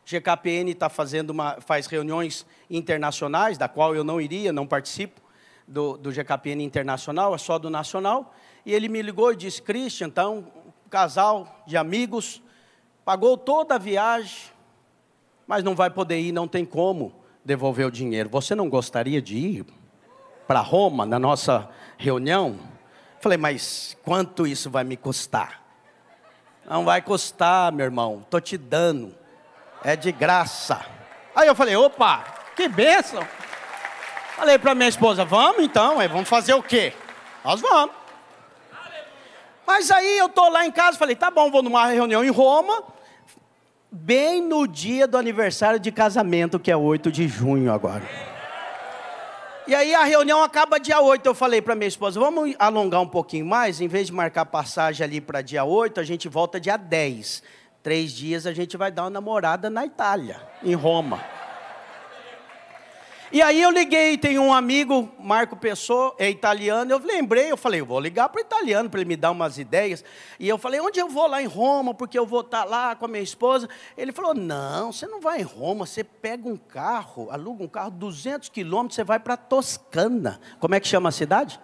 [0.05, 5.19] GKPN está fazendo uma, faz reuniões internacionais, da qual eu não iria, não participo
[5.67, 8.33] do, do GKPN internacional, é só do nacional.
[8.65, 10.45] E ele me ligou e disse: Christian, então,
[10.85, 12.41] um casal de amigos
[13.07, 14.49] pagou toda a viagem,
[15.47, 17.15] mas não vai poder ir, não tem como
[17.45, 18.27] devolver o dinheiro.
[18.27, 19.65] Você não gostaria de ir
[20.45, 22.59] para Roma na nossa reunião?
[23.21, 25.63] Falei, mas quanto isso vai me custar?
[26.69, 29.15] Não vai custar, meu irmão, estou te dando,
[29.85, 30.85] é de graça.
[31.33, 32.25] Aí eu falei, opa,
[32.57, 33.25] que bênção.
[34.35, 36.93] Falei para minha esposa, vamos então, vamos fazer o quê?
[37.41, 37.95] Nós vamos.
[39.65, 42.96] Mas aí eu estou lá em casa, falei, tá bom, vou numa reunião em Roma,
[43.91, 48.03] bem no dia do aniversário de casamento, que é 8 de junho agora.
[49.67, 51.25] E aí a reunião acaba dia 8.
[51.25, 55.03] Eu falei para minha esposa, vamos alongar um pouquinho mais, em vez de marcar passagem
[55.03, 57.43] ali para dia 8, a gente volta dia 10.
[57.83, 61.36] Três dias a gente vai dar uma namorada na Itália, em Roma.
[63.29, 67.81] E aí eu liguei, tem um amigo, Marco Pessoa, é italiano, eu lembrei, eu falei,
[67.81, 70.01] eu vou ligar para o italiano para ele me dar umas ideias.
[70.39, 72.95] E eu falei, onde eu vou lá em Roma, porque eu vou estar tá lá
[72.95, 73.67] com a minha esposa.
[73.97, 77.91] Ele falou, não, você não vai em Roma, você pega um carro, aluga um carro,
[77.91, 80.39] 200 quilômetros, você vai para Toscana.
[80.57, 81.59] Como é que chama a cidade?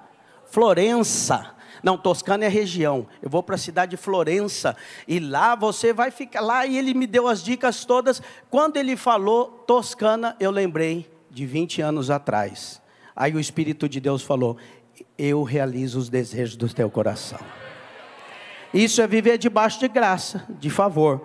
[0.46, 1.56] Florença.
[1.82, 3.08] Não, Toscana é região.
[3.22, 4.76] Eu vou para a cidade de Florença
[5.08, 8.22] e lá você vai ficar lá e ele me deu as dicas todas.
[8.50, 12.82] Quando ele falou Toscana, eu lembrei de 20 anos atrás.
[13.16, 14.58] Aí o Espírito de Deus falou:
[15.18, 17.40] Eu realizo os desejos do teu coração.
[18.74, 21.22] Isso é viver debaixo de graça, de favor.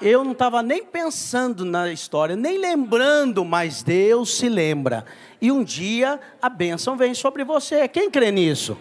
[0.00, 5.04] Eu não estava nem pensando na história, nem lembrando, mas Deus se lembra.
[5.40, 7.88] E um dia a bênção vem sobre você.
[7.88, 8.76] Quem crê nisso?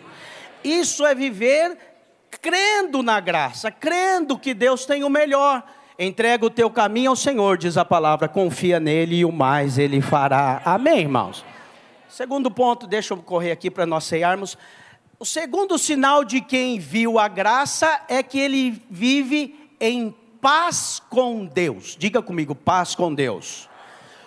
[0.63, 1.77] Isso é viver
[2.41, 5.63] crendo na graça, crendo que Deus tem o melhor.
[5.97, 10.01] Entrega o teu caminho ao Senhor, diz a palavra, confia nele e o mais ele
[10.01, 10.61] fará.
[10.65, 11.45] Amém, irmãos?
[12.09, 14.57] Segundo ponto, deixa eu correr aqui para nós cearmos.
[15.17, 21.45] O segundo sinal de quem viu a graça é que ele vive em paz com
[21.45, 21.95] Deus.
[21.97, 23.69] Diga comigo, paz com Deus.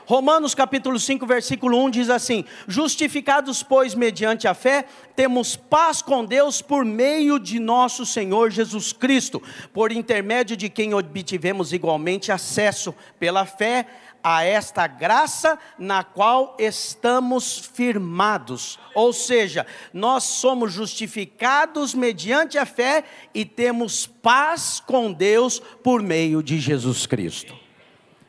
[0.08, 6.24] Romanos capítulo 5, versículo 1 diz assim: Justificados, pois, mediante a fé, temos paz com
[6.24, 12.94] Deus por meio de nosso Senhor Jesus Cristo, por intermédio de quem obtivemos igualmente acesso
[13.20, 13.86] pela fé
[14.24, 18.78] a esta graça na qual estamos firmados.
[18.94, 26.42] Ou seja, nós somos justificados mediante a fé e temos paz com Deus por meio
[26.42, 27.54] de Jesus Cristo.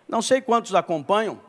[0.10, 1.48] Não sei quantos acompanham.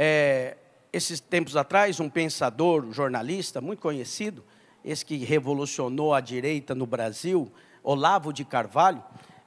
[0.00, 0.56] É,
[0.92, 4.44] esses tempos atrás, um pensador, um jornalista muito conhecido,
[4.84, 7.50] esse que revolucionou a direita no Brasil,
[7.82, 9.02] Olavo de Carvalho,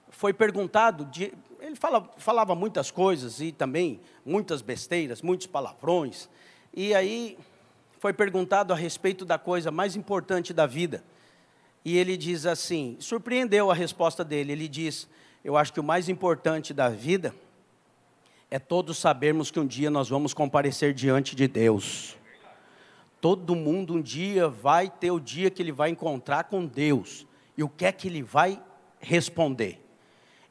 [0.10, 6.30] foi perguntado de, ele fala, falava muitas coisas e também muitas besteiras, muitos palavrões.
[6.74, 7.38] E aí
[7.98, 11.02] foi perguntado a respeito da coisa mais importante da vida.
[11.86, 14.52] E ele diz assim: surpreendeu a resposta dele.
[14.52, 15.08] Ele diz:
[15.44, 17.34] Eu acho que o mais importante da vida
[18.52, 22.18] é todos sabermos que um dia nós vamos comparecer diante de Deus.
[23.22, 27.26] Todo mundo um dia vai ter o dia que ele vai encontrar com Deus.
[27.58, 28.62] E o que é que ele vai
[29.00, 29.82] responder?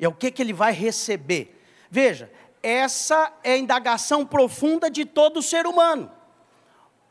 [0.01, 1.63] é o que, que ele vai receber.
[1.91, 2.33] Veja,
[2.63, 6.11] essa é a indagação profunda de todo ser humano.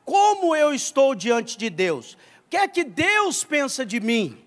[0.04, 2.14] Como eu estou diante de Deus?
[2.14, 4.44] O que é que Deus pensa de mim?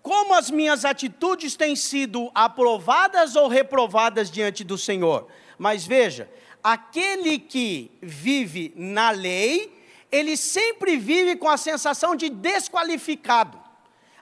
[0.00, 5.28] Como as minhas atitudes têm sido aprovadas ou reprovadas diante do Senhor?
[5.58, 6.30] Mas veja,
[6.62, 9.72] aquele que vive na lei,
[10.10, 13.62] ele sempre vive com a sensação de desqualificado.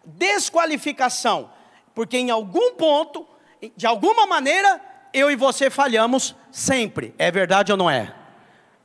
[0.04, 1.52] Desqualificação,
[1.94, 3.26] porque em algum ponto
[3.76, 4.80] de alguma maneira,
[5.12, 7.14] eu e você falhamos sempre.
[7.16, 8.12] É verdade ou não é?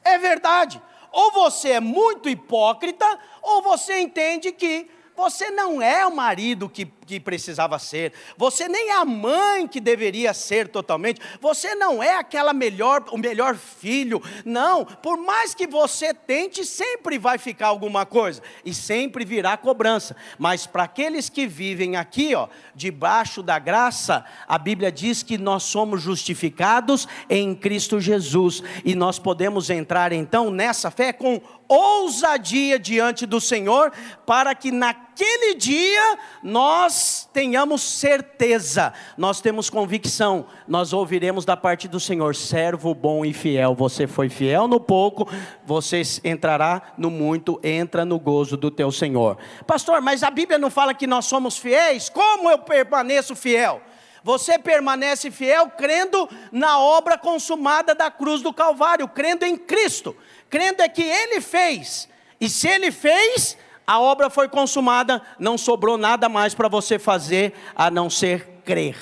[0.03, 0.81] É verdade.
[1.11, 3.05] Ou você é muito hipócrita,
[3.41, 8.89] ou você entende que você não é o marido que, que precisava ser, você nem
[8.89, 14.21] é a mãe que deveria ser totalmente, você não é aquela melhor, o melhor filho.
[14.43, 20.15] Não, por mais que você tente, sempre vai ficar alguma coisa e sempre virá cobrança.
[20.37, 25.63] Mas para aqueles que vivem aqui, ó, debaixo da graça, a Bíblia diz que nós
[25.63, 33.25] somos justificados em Cristo Jesus e nós podemos entrar então nessa fé com ousadia diante
[33.25, 33.91] do Senhor,
[34.25, 36.93] para que naquele dia nós
[37.33, 43.75] tenhamos certeza, nós temos convicção, nós ouviremos da parte do Senhor: servo bom e fiel,
[43.75, 45.29] você foi fiel no pouco,
[45.65, 49.37] você entrará no muito, entra no gozo do teu Senhor.
[49.65, 52.09] Pastor, mas a Bíblia não fala que nós somos fiéis?
[52.09, 53.81] Como eu permaneço fiel?
[54.23, 60.15] Você permanece fiel crendo na obra consumada da cruz do Calvário, crendo em Cristo
[60.49, 62.07] crendo é que ele fez,
[62.39, 67.53] e se ele fez, a obra foi consumada, não sobrou nada mais para você fazer
[67.73, 68.97] a não ser crer.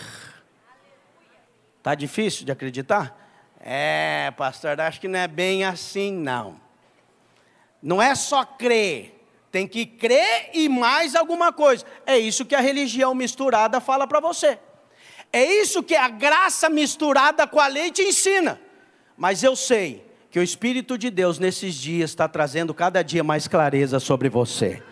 [1.81, 3.19] Tá difícil de acreditar?
[3.59, 6.61] É, pastor, acho que não é bem assim, não.
[7.81, 11.83] Não é só crer, tem que crer e mais alguma coisa.
[12.05, 14.59] É isso que a religião misturada fala para você.
[15.33, 18.61] É isso que a graça misturada com a lei te ensina.
[19.17, 23.47] Mas eu sei que o Espírito de Deus nesses dias está trazendo cada dia mais
[23.47, 24.83] clareza sobre você.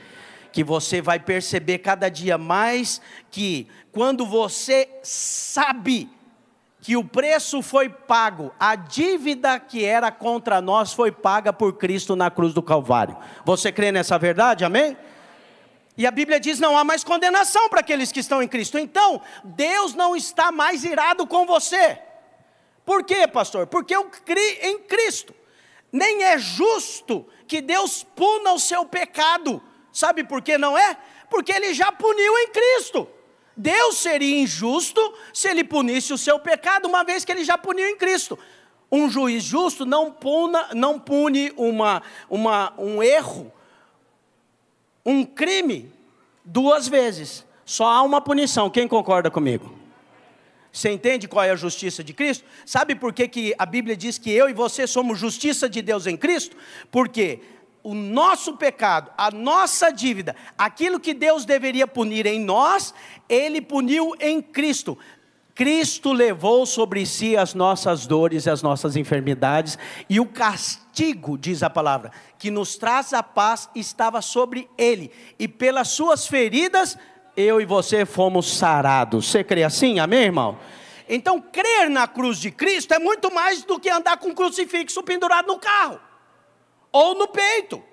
[0.53, 6.09] Que você vai perceber cada dia mais que quando você sabe
[6.79, 12.15] que o preço foi pago, a dívida que era contra nós foi paga por Cristo
[12.15, 13.17] na cruz do Calvário.
[13.43, 14.63] Você crê nessa verdade?
[14.63, 14.95] Amém?
[15.97, 18.79] E a Bíblia diz: não há mais condenação para aqueles que estão em Cristo.
[18.79, 21.99] Então, Deus não está mais irado com você.
[22.85, 23.67] Por quê, pastor?
[23.67, 25.33] Porque eu criei em Cristo.
[25.91, 29.61] Nem é justo que Deus puna o seu pecado.
[29.91, 30.97] Sabe por que não é?
[31.29, 33.07] Porque ele já puniu em Cristo.
[33.55, 37.87] Deus seria injusto se ele punisse o seu pecado, uma vez que ele já puniu
[37.87, 38.37] em Cristo.
[38.91, 43.51] Um juiz justo não, puna, não pune uma, uma, um erro,
[45.05, 45.91] um crime,
[46.43, 47.45] duas vezes.
[47.65, 48.69] Só há uma punição.
[48.69, 49.72] Quem concorda comigo?
[50.73, 52.43] Você entende qual é a justiça de Cristo?
[52.65, 56.07] Sabe por que, que a Bíblia diz que eu e você somos justiça de Deus
[56.07, 56.57] em Cristo?
[56.89, 57.41] Porque
[57.83, 62.91] o nosso pecado, a nossa dívida, aquilo que Deus deveria punir em nós,
[63.29, 64.97] Ele puniu em Cristo.
[65.53, 69.77] Cristo levou sobre si as nossas dores e as nossas enfermidades,
[70.09, 75.47] e o castigo, diz a palavra, que nos traz a paz, estava sobre ele, e
[75.47, 76.97] pelas suas feridas,
[77.35, 79.29] eu e você fomos sarados.
[79.29, 79.99] Você crê assim?
[79.99, 80.57] Amém, irmão?
[81.07, 85.03] Então, crer na cruz de Cristo é muito mais do que andar com um crucifixo
[85.03, 85.99] pendurado no carro
[86.91, 87.83] ou no peito.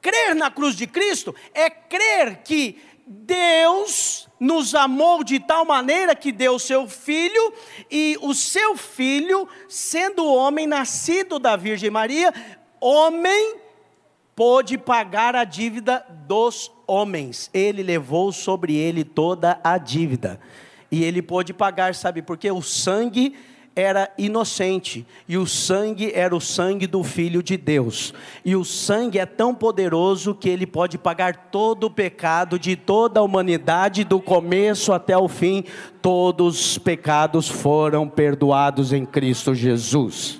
[0.00, 6.32] Crer na cruz de Cristo é crer que Deus nos amou de tal maneira que
[6.32, 7.52] deu seu filho,
[7.90, 12.32] e o seu filho, sendo homem, nascido da Virgem Maria,
[12.80, 13.54] homem,
[14.34, 17.50] pôde pagar a dívida dos homens.
[17.52, 20.40] Ele levou sobre ele toda a dívida.
[20.90, 22.50] E ele pôde pagar, sabe por quê?
[22.50, 23.34] O sangue
[23.74, 28.12] era inocente, e o sangue era o sangue do Filho de Deus,
[28.44, 33.20] e o sangue é tão poderoso que ele pode pagar todo o pecado de toda
[33.20, 35.64] a humanidade, do começo até o fim,
[36.02, 40.38] todos os pecados foram perdoados em Cristo Jesus.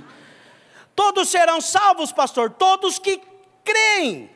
[0.95, 3.19] Todos serão salvos, pastor, todos que
[3.65, 4.31] creem,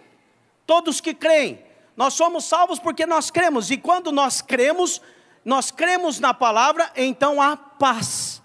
[0.67, 1.65] todos que creem,
[1.97, 5.01] nós somos salvos porque nós cremos, e quando nós cremos,
[5.45, 8.43] nós cremos na palavra, então há paz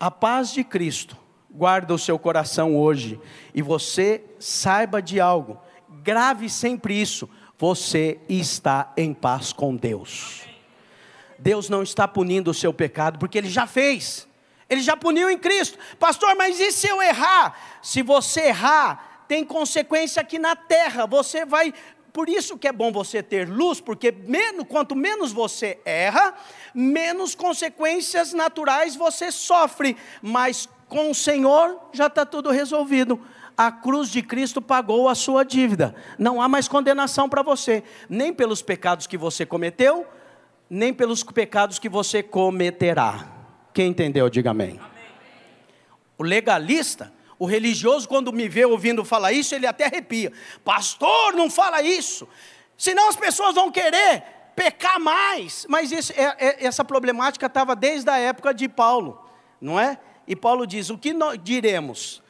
[0.00, 1.14] a paz de Cristo
[1.50, 3.20] guarda o seu coração hoje
[3.54, 5.60] e você saiba de algo,
[6.02, 7.28] grave sempre isso:
[7.58, 10.40] você está em paz com Deus.
[11.38, 14.26] Deus não está punindo o seu pecado, porque Ele já fez,
[14.70, 15.78] Ele já puniu em Cristo.
[15.98, 17.54] Pastor, mas e se eu errar?
[17.82, 21.72] Se você errar, tem consequência aqui na terra, você vai
[22.12, 26.34] por isso que é bom você ter luz, porque menos, quanto menos você erra,
[26.74, 33.20] menos consequências naturais você sofre, mas com o Senhor já está tudo resolvido.
[33.56, 35.94] A cruz de Cristo pagou a sua dívida.
[36.18, 40.04] Não há mais condenação para você, nem pelos pecados que você cometeu,
[40.68, 43.28] nem pelos pecados que você cometerá.
[43.72, 44.70] Quem entendeu, diga amém.
[44.70, 44.80] amém.
[46.18, 50.30] O legalista o religioso, quando me vê ouvindo falar isso, ele até arrepia.
[50.62, 52.28] Pastor, não fala isso.
[52.76, 54.22] Senão as pessoas vão querer
[54.54, 55.64] pecar mais.
[55.66, 59.24] Mas é, é, essa problemática estava desde a época de Paulo,
[59.58, 59.98] não é?
[60.26, 62.22] E Paulo diz: o que nós diremos?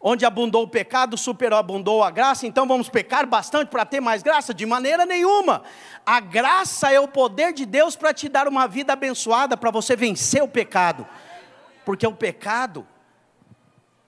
[0.00, 4.52] Onde abundou o pecado, superabundou a graça, então vamos pecar bastante para ter mais graça?
[4.52, 5.62] De maneira nenhuma.
[6.04, 9.94] A graça é o poder de Deus para te dar uma vida abençoada, para você
[9.94, 11.06] vencer o pecado.
[11.84, 12.84] Porque o pecado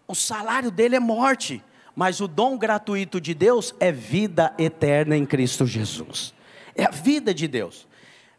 [0.09, 1.63] o salário dele é morte,
[1.95, 6.33] mas o dom gratuito de Deus é vida eterna em Cristo Jesus.
[6.75, 7.87] É a vida de Deus.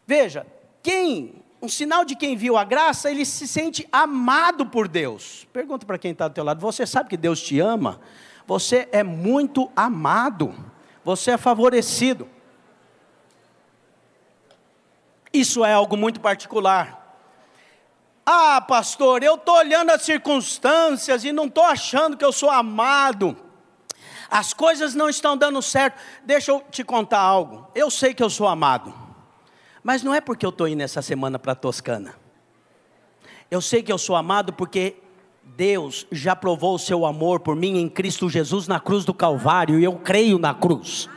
[0.04, 0.44] Veja,
[0.82, 5.46] quem, um sinal de quem viu a graça, ele se sente amado por Deus.
[5.52, 8.00] Pergunta para quem está do teu lado, você sabe que Deus te ama?
[8.46, 10.52] Você é muito amado,
[11.04, 12.28] você é favorecido.
[15.32, 16.99] Isso é algo muito particular.
[18.24, 23.36] Ah, pastor, eu estou olhando as circunstâncias e não estou achando que eu sou amado.
[24.30, 26.00] As coisas não estão dando certo.
[26.24, 27.68] Deixa eu te contar algo.
[27.74, 28.94] Eu sei que eu sou amado,
[29.82, 32.14] mas não é porque eu estou indo essa semana para Toscana.
[33.50, 34.96] Eu sei que eu sou amado porque
[35.42, 39.80] Deus já provou o seu amor por mim em Cristo Jesus na cruz do Calvário
[39.80, 41.08] e eu creio na cruz.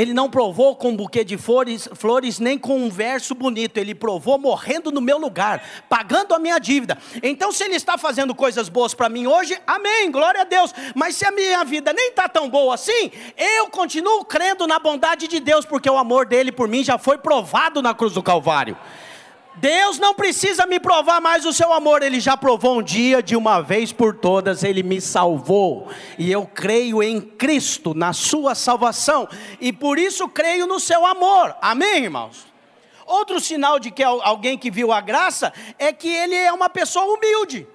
[0.00, 3.76] Ele não provou com um buquê de flores, flores, nem com um verso bonito.
[3.76, 6.96] Ele provou morrendo no meu lugar, pagando a minha dívida.
[7.22, 10.72] Então, se Ele está fazendo coisas boas para mim hoje, amém, glória a Deus.
[10.94, 15.28] Mas se a minha vida nem está tão boa assim, eu continuo crendo na bondade
[15.28, 18.78] de Deus, porque o amor dele por mim já foi provado na cruz do Calvário.
[19.56, 23.36] Deus não precisa me provar mais o seu amor, Ele já provou um dia, de
[23.36, 25.88] uma vez por todas, Ele me salvou,
[26.18, 29.28] e eu creio em Cristo, na Sua salvação,
[29.60, 32.46] e por isso creio no seu amor, amém, irmãos?
[33.04, 37.12] Outro sinal de que alguém que viu a graça é que ele é uma pessoa
[37.12, 37.66] humilde.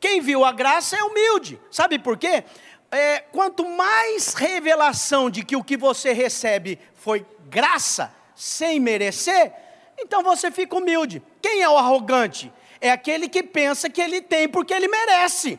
[0.00, 2.44] Quem viu a graça é humilde, sabe por quê?
[2.90, 9.52] É, quanto mais revelação de que o que você recebe foi graça, sem merecer,
[9.98, 11.22] então você fica humilde.
[11.40, 12.52] Quem é o arrogante?
[12.80, 15.58] É aquele que pensa que ele tem porque ele merece.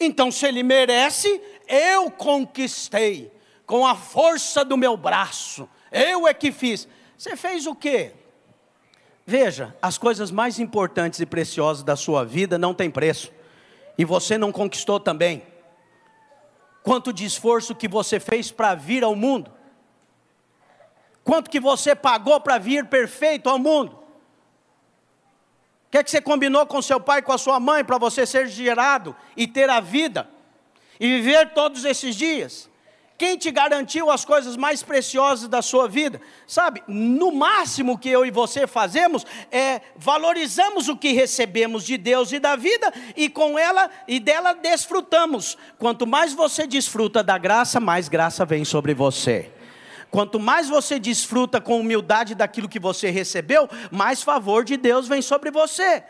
[0.00, 3.30] Então, se ele merece, eu conquistei
[3.64, 5.68] com a força do meu braço.
[5.90, 6.88] Eu é que fiz.
[7.16, 8.12] Você fez o quê?
[9.24, 13.32] Veja, as coisas mais importantes e preciosas da sua vida não têm preço.
[13.96, 15.42] E você não conquistou também.
[16.82, 19.52] Quanto de esforço que você fez para vir ao mundo?
[21.24, 23.92] Quanto que você pagou para vir perfeito ao mundo?
[25.86, 28.26] O que é que você combinou com seu pai, com a sua mãe, para você
[28.26, 30.28] ser gerado e ter a vida
[30.98, 32.70] e viver todos esses dias?
[33.22, 36.20] Quem te garantiu as coisas mais preciosas da sua vida?
[36.44, 42.32] Sabe, no máximo que eu e você fazemos é valorizamos o que recebemos de Deus
[42.32, 45.56] e da vida e com ela e dela desfrutamos.
[45.78, 49.51] Quanto mais você desfruta da graça, mais graça vem sobre você.
[50.12, 55.22] Quanto mais você desfruta com humildade daquilo que você recebeu, mais favor de Deus vem
[55.22, 56.04] sobre você.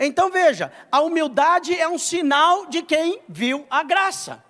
[0.00, 4.42] Então veja, a humildade é um sinal de quem viu a graça.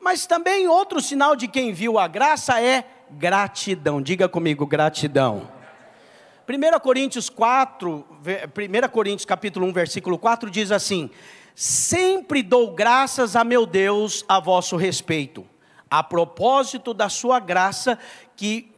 [0.00, 4.02] Mas também outro sinal de quem viu a graça é gratidão.
[4.02, 5.48] Diga comigo, gratidão.
[6.46, 11.08] 1 Coríntios 4, 1 Coríntios capítulo 1, versículo 4 diz assim:
[11.54, 15.46] Sempre dou graças a meu Deus a vosso respeito,
[15.90, 17.98] a propósito da sua graça
[18.36, 18.72] que,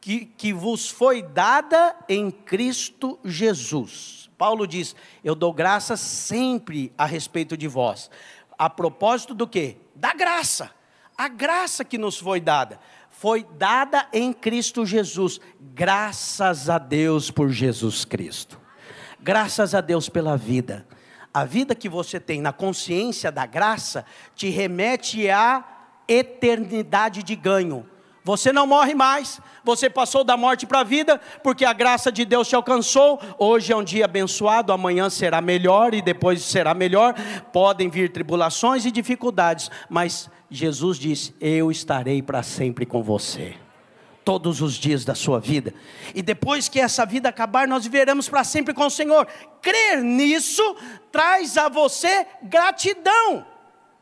[0.00, 4.30] que, que vos foi dada em Cristo Jesus.
[4.36, 8.10] Paulo diz: Eu dou graças sempre a respeito de vós.
[8.58, 9.76] A propósito do que?
[10.00, 10.70] da graça.
[11.16, 12.80] A graça que nos foi dada
[13.10, 15.38] foi dada em Cristo Jesus.
[15.74, 18.58] Graças a Deus por Jesus Cristo.
[19.20, 20.86] Graças a Deus pela vida.
[21.34, 25.62] A vida que você tem na consciência da graça te remete à
[26.08, 27.86] eternidade de ganho.
[28.30, 32.24] Você não morre mais, você passou da morte para a vida, porque a graça de
[32.24, 33.20] Deus te alcançou.
[33.36, 37.12] Hoje é um dia abençoado, amanhã será melhor e depois será melhor.
[37.52, 43.56] Podem vir tribulações e dificuldades, mas Jesus disse: Eu estarei para sempre com você.
[44.24, 45.74] Todos os dias da sua vida,
[46.14, 49.26] e depois que essa vida acabar, nós viveremos para sempre com o Senhor.
[49.60, 50.62] Crer nisso
[51.10, 53.44] traz a você gratidão.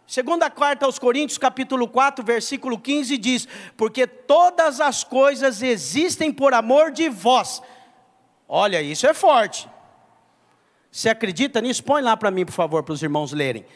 [0.08, 3.46] Segunda carta aos Coríntios, capítulo 4, versículo 15 diz:
[3.76, 7.60] "Porque todas as coisas existem por amor de vós".
[8.48, 9.68] Olha, isso é forte.
[10.90, 11.84] Você acredita nisso?
[11.84, 13.66] Põe lá para mim, por favor, para os irmãos lerem.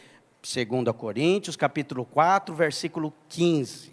[0.42, 3.92] Segunda Coríntios, capítulo 4, versículo 15.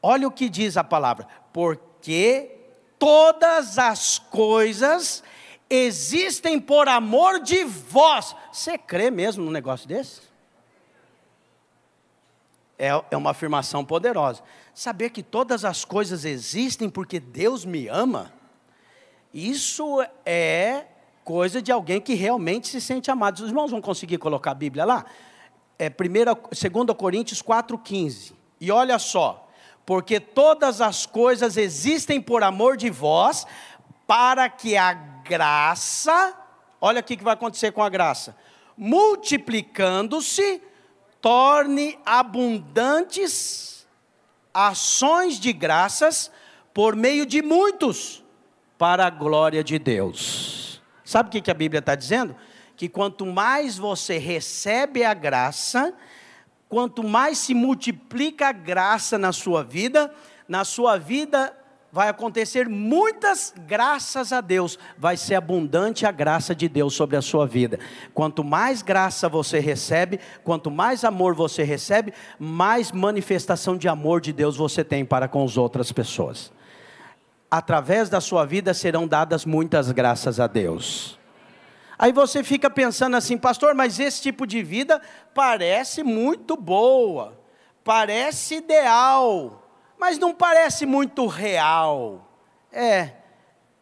[0.00, 2.56] Olha o que diz a palavra: "Porque
[3.00, 5.24] todas as coisas
[5.68, 8.36] existem por amor de vós".
[8.52, 10.33] Você crê mesmo num negócio desse?
[12.84, 14.42] É, é uma afirmação poderosa.
[14.74, 18.32] Saber que todas as coisas existem porque Deus me ama,
[19.32, 20.84] isso é
[21.24, 23.40] coisa de alguém que realmente se sente amado.
[23.40, 25.06] Os irmãos vão conseguir colocar a Bíblia lá?
[25.78, 28.34] É 2 Coríntios 4,15.
[28.60, 29.48] E olha só,
[29.86, 33.46] porque todas as coisas existem por amor de vós,
[34.06, 36.34] para que a graça,
[36.80, 38.36] olha o que vai acontecer com a graça,
[38.76, 40.62] multiplicando-se,
[41.24, 43.86] torne abundantes
[44.52, 46.30] ações de graças
[46.74, 48.22] por meio de muitos,
[48.76, 50.82] para a glória de Deus.
[51.02, 52.36] Sabe o que a Bíblia está dizendo?
[52.76, 55.94] Que quanto mais você recebe a graça,
[56.68, 60.14] quanto mais se multiplica a graça na sua vida,
[60.46, 61.56] na sua vida
[61.94, 67.22] vai acontecer muitas graças a Deus, vai ser abundante a graça de Deus sobre a
[67.22, 67.78] sua vida.
[68.12, 74.32] Quanto mais graça você recebe, quanto mais amor você recebe, mais manifestação de amor de
[74.32, 76.50] Deus você tem para com as outras pessoas.
[77.48, 81.16] Através da sua vida serão dadas muitas graças a Deus.
[81.96, 85.00] Aí você fica pensando assim, pastor, mas esse tipo de vida
[85.32, 87.40] parece muito boa,
[87.84, 89.60] parece ideal
[90.04, 92.28] mas não parece muito real.
[92.70, 93.12] É,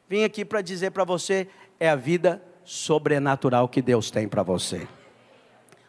[0.08, 1.48] vim aqui para dizer para você,
[1.80, 4.86] é a vida sobrenatural que Deus tem para você.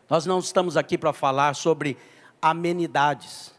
[0.09, 1.95] Nós não estamos aqui para falar sobre
[2.41, 3.53] amenidades,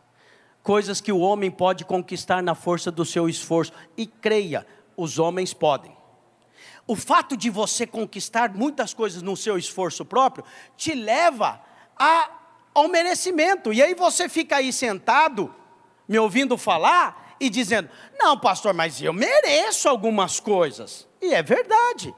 [0.64, 3.72] coisas que o homem pode conquistar na força do seu esforço.
[3.96, 4.66] E creia,
[4.96, 5.96] os homens podem.
[6.88, 10.44] O fato de você conquistar muitas coisas no seu esforço próprio
[10.76, 11.60] te leva
[11.96, 12.30] a,
[12.74, 13.72] ao merecimento.
[13.72, 15.54] E aí você fica aí sentado
[16.08, 17.88] me ouvindo falar e dizendo:
[18.18, 21.08] Não, pastor, mas eu mereço algumas coisas.
[21.20, 22.14] E é verdade.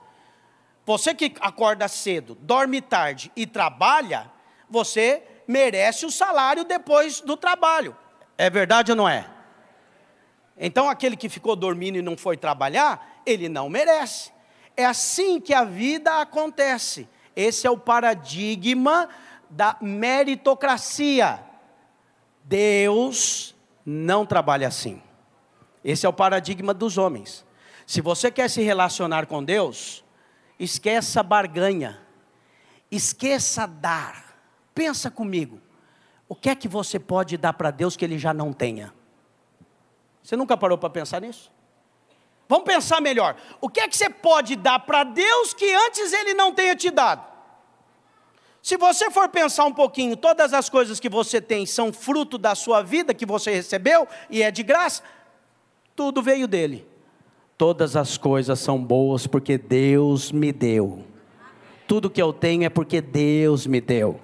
[0.85, 4.31] Você que acorda cedo, dorme tarde e trabalha,
[4.71, 7.97] você merece o salário depois do trabalho.
[8.39, 9.29] É verdade ou não é?
[10.57, 14.31] Então, aquele que ficou dormindo e não foi trabalhar, ele não merece.
[14.77, 17.09] É assim que a vida acontece.
[17.35, 19.09] Esse é o paradigma
[19.51, 21.41] da meritocracia.
[22.45, 23.56] Deus
[23.87, 25.01] não trabalha assim.
[25.85, 27.47] Esse é o paradigma dos homens.
[27.87, 30.05] Se você quer se relacionar com Deus,
[30.59, 32.01] esqueça barganha,
[32.91, 34.37] esqueça dar.
[34.75, 35.61] Pensa comigo,
[36.29, 38.93] o que é que você pode dar para Deus que Ele já não tenha?
[40.21, 41.53] Você nunca parou para pensar nisso?
[42.49, 43.37] Vamos pensar melhor.
[43.61, 46.91] O que é que você pode dar para Deus que antes Ele não tenha te
[46.91, 47.36] dado?
[48.67, 52.53] Se você for pensar um pouquinho, todas as coisas que você tem são fruto da
[52.57, 55.05] sua vida que você recebeu e é de graça,
[55.95, 56.85] tudo veio dele.
[57.57, 61.05] Todas as coisas são boas porque Deus me deu.
[61.87, 64.19] Tudo que eu tenho é porque Deus me deu.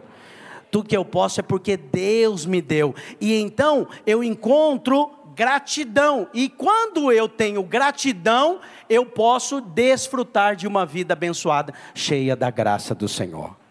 [0.73, 2.97] Tudo que eu posso é porque Deus me deu.
[3.21, 6.27] E então eu encontro gratidão.
[6.35, 8.59] E quando eu tenho gratidão,
[8.91, 13.62] eu posso desfrutar de uma vida abençoada, cheia da graça do Senhor.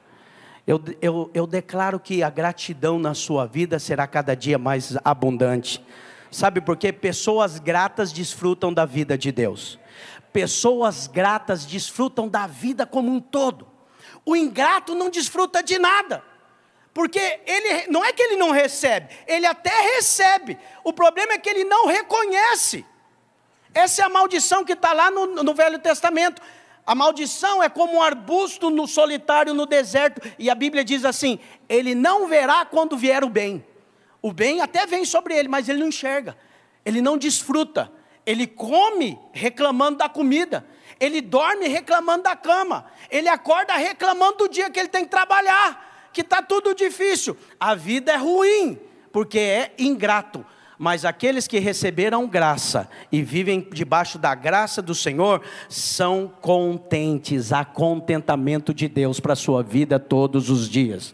[0.65, 5.83] Eu, eu, eu declaro que a gratidão na sua vida será cada dia mais abundante.
[6.29, 6.93] Sabe por quê?
[6.93, 9.79] Pessoas gratas desfrutam da vida de Deus.
[10.31, 13.67] Pessoas gratas desfrutam da vida como um todo.
[14.25, 16.23] O ingrato não desfruta de nada.
[16.93, 20.57] Porque ele não é que ele não recebe, ele até recebe.
[20.83, 22.85] O problema é que ele não reconhece.
[23.73, 26.41] Essa é a maldição que está lá no, no, Velho Testamento.
[26.91, 31.39] A maldição é como um arbusto no solitário no deserto, e a Bíblia diz assim:
[31.69, 33.65] ele não verá quando vier o bem.
[34.21, 36.35] O bem até vem sobre ele, mas ele não enxerga,
[36.83, 37.89] ele não desfruta.
[38.25, 40.67] Ele come reclamando da comida,
[40.99, 46.09] ele dorme reclamando da cama, ele acorda reclamando do dia que ele tem que trabalhar
[46.11, 47.37] que está tudo difícil.
[47.57, 48.77] A vida é ruim,
[49.13, 50.45] porque é ingrato.
[50.81, 57.63] Mas aqueles que receberam graça e vivem debaixo da graça do Senhor são contentes, há
[57.63, 61.13] contentamento de Deus para a sua vida todos os dias.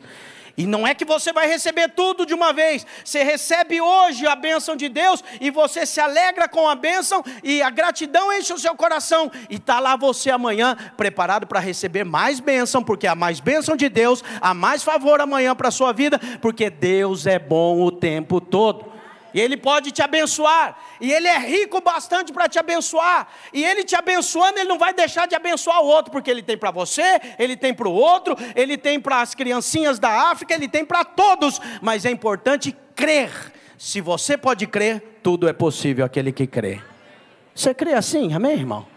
[0.55, 2.87] E não é que você vai receber tudo de uma vez.
[3.03, 7.61] Você recebe hoje a bênção de Deus e você se alegra com a bênção e
[7.61, 9.29] a gratidão enche o seu coração.
[9.49, 13.89] E está lá você amanhã preparado para receber mais bênção, porque há mais bênção de
[13.89, 18.39] Deus, há mais favor amanhã para a sua vida, porque Deus é bom o tempo
[18.39, 18.95] todo
[19.37, 23.83] e Ele pode te abençoar, e Ele é rico bastante para te abençoar, e Ele
[23.83, 27.21] te abençoando, Ele não vai deixar de abençoar o outro, porque Ele tem para você,
[27.37, 31.05] Ele tem para o outro, Ele tem para as criancinhas da África, Ele tem para
[31.05, 33.29] todos, mas é importante crer.
[33.77, 36.81] Se você pode crer, tudo é possível aquele que crê.
[37.53, 38.87] Você crê assim, amém, irmão?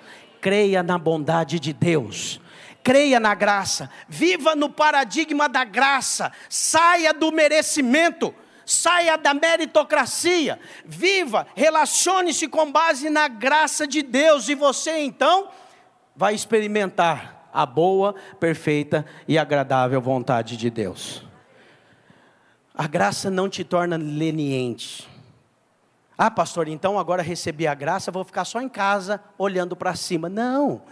[0.41, 2.41] Creia na bondade de Deus.
[2.83, 8.35] Creia na graça, viva no paradigma da graça, saia do merecimento
[8.71, 15.49] saia da meritocracia, viva, relacione-se com base na graça de Deus, e você então
[16.15, 21.25] vai experimentar a boa, perfeita e agradável vontade de Deus.
[22.75, 25.09] A graça não te torna leniente.
[26.17, 30.29] Ah, pastor, então agora recebi a graça, vou ficar só em casa olhando para cima.
[30.29, 30.83] Não.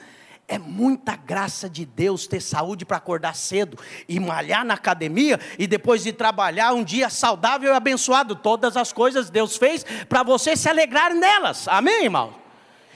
[0.51, 3.79] É muita graça de Deus ter saúde para acordar cedo
[4.09, 8.35] e malhar na academia e depois de trabalhar um dia saudável e abençoado.
[8.35, 11.69] Todas as coisas Deus fez para você se alegrar nelas.
[11.69, 12.35] Amém, irmão?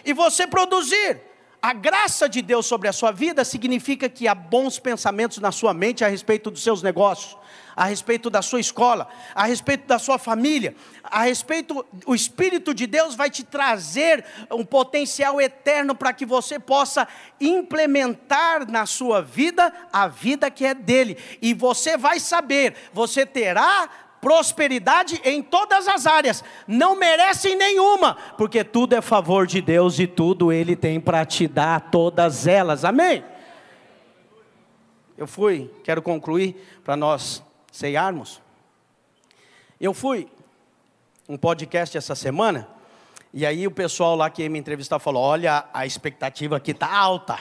[0.03, 1.21] E você produzir.
[1.61, 5.73] A graça de Deus sobre a sua vida significa que há bons pensamentos na sua
[5.73, 7.37] mente a respeito dos seus negócios
[7.77, 12.87] a respeito da sua escola, a respeito da sua família, a respeito, o Espírito de
[12.87, 17.07] Deus vai te trazer um potencial eterno para que você possa
[17.41, 23.89] implementar na sua vida a vida que é dele, e você vai saber, você terá
[24.20, 30.07] prosperidade em todas as áreas, não merecem nenhuma, porque tudo é favor de Deus e
[30.07, 33.25] tudo Ele tem para te dar, todas elas, amém?
[35.18, 37.43] Eu fui, quero concluir para nós
[37.73, 38.41] ceiarmos.
[39.81, 40.29] Eu fui
[41.29, 42.68] um podcast essa semana,
[43.33, 47.39] e aí o pessoal lá que me entrevistar falou: olha, a expectativa aqui está alta.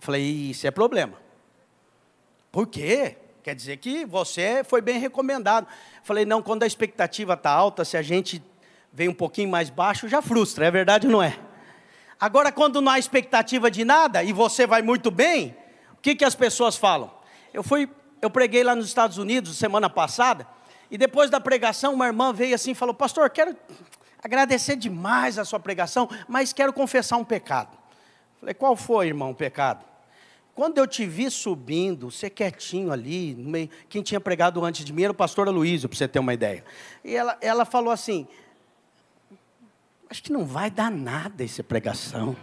[0.00, 1.14] Falei, isso é problema.
[2.50, 3.16] Por quê?
[3.42, 5.66] Quer dizer que você foi bem recomendado.
[6.02, 8.42] Falei, não, quando a expectativa está alta, se a gente
[8.92, 11.38] vem um pouquinho mais baixo, já frustra, é verdade ou não é?
[12.18, 15.56] Agora, quando não há expectativa de nada e você vai muito bem,
[15.92, 17.10] o que, que as pessoas falam?
[17.52, 17.88] Eu fui
[18.24, 20.46] eu preguei lá nos Estados Unidos semana passada,
[20.90, 23.56] e depois da pregação, uma irmã veio assim e falou: Pastor, quero
[24.22, 27.76] agradecer demais a sua pregação, mas quero confessar um pecado.
[28.40, 29.84] Falei: Qual foi, irmão, o pecado?
[30.54, 35.02] Quando eu te vi subindo, você quietinho ali, meio, quem tinha pregado antes de mim
[35.02, 36.64] era o pastor Aloysio, para você ter uma ideia.
[37.04, 38.26] E ela, ela falou assim:
[40.08, 42.36] Acho que não vai dar nada essa pregação.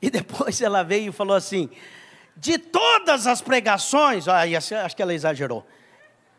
[0.00, 1.70] E depois ela veio e falou assim:
[2.36, 5.66] de todas as pregações, aí acho que ela exagerou.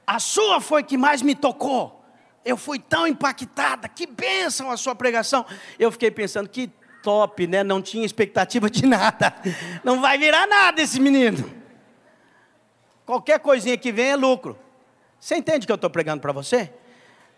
[0.06, 2.04] A sua foi que mais me tocou.
[2.44, 5.46] Eu fui tão impactada, que bênção a sua pregação.
[5.80, 6.70] Eu fiquei pensando, que
[7.02, 7.64] top, né?
[7.64, 9.36] Não tinha expectativa de nada.
[9.84, 11.50] Não vai virar nada esse menino.
[13.06, 14.58] Qualquer coisinha que vem é lucro.
[15.20, 16.72] Você entende o que eu estou pregando para você?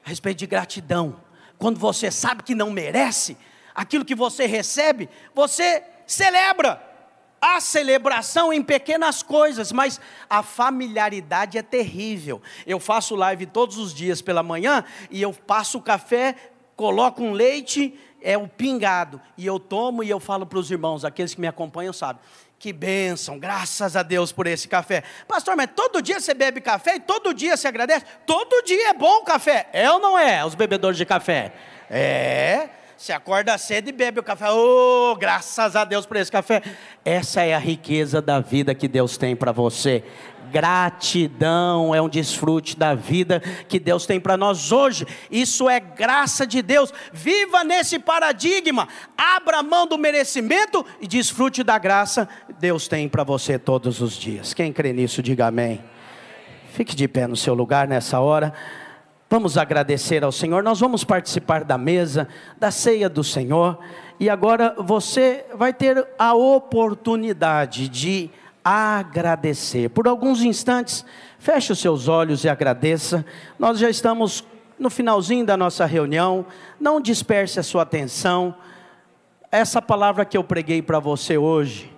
[0.05, 1.19] A respeito de gratidão.
[1.57, 3.37] quando você sabe que não merece,
[3.73, 6.81] aquilo que você recebe, você celebra.
[7.47, 12.41] A celebração em pequenas coisas, mas a familiaridade é terrível.
[12.65, 16.35] Eu faço live todos os dias pela manhã e eu passo o café,
[16.75, 21.05] coloco um leite, é o pingado, e eu tomo e eu falo para os irmãos,
[21.05, 22.19] aqueles que me acompanham sabem.
[22.57, 25.03] Que bênção, graças a Deus por esse café.
[25.27, 28.07] Pastor, mas todo dia você bebe café e todo dia você agradece?
[28.25, 29.69] Todo dia é bom o café.
[29.71, 31.53] É ou não é, os bebedores de café?
[31.91, 32.69] É.
[33.05, 34.49] Você acorda cedo e bebe o café.
[34.49, 36.63] Oh, graças a Deus por esse café.
[37.05, 40.03] Essa é a riqueza da vida que Deus tem para você.
[40.51, 45.05] Gratidão é um desfrute da vida que Deus tem para nós hoje.
[45.29, 46.91] Isso é graça de Deus.
[47.13, 48.87] Viva nesse paradigma.
[49.15, 54.13] Abra mão do merecimento e desfrute da graça que Deus tem para você todos os
[54.13, 54.51] dias.
[54.51, 55.79] Quem crê nisso, diga amém.
[56.73, 58.51] Fique de pé no seu lugar nessa hora.
[59.27, 60.61] Vamos agradecer ao Senhor.
[60.61, 62.27] Nós vamos participar da mesa,
[62.59, 63.79] da ceia do Senhor.
[64.19, 68.29] E agora você vai ter a oportunidade de
[68.63, 69.89] agradecer.
[69.89, 71.03] Por alguns instantes,
[71.39, 73.25] feche os seus olhos e agradeça.
[73.57, 74.45] Nós já estamos
[74.77, 76.45] no finalzinho da nossa reunião.
[76.79, 78.53] Não disperse a sua atenção.
[79.51, 81.91] Essa palavra que eu preguei para você hoje,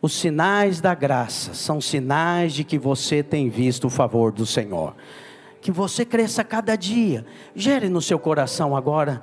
[0.00, 4.94] os sinais da graça, são sinais de que você tem visto o favor do Senhor
[5.60, 7.24] que você cresça cada dia.
[7.54, 9.22] Gere no seu coração agora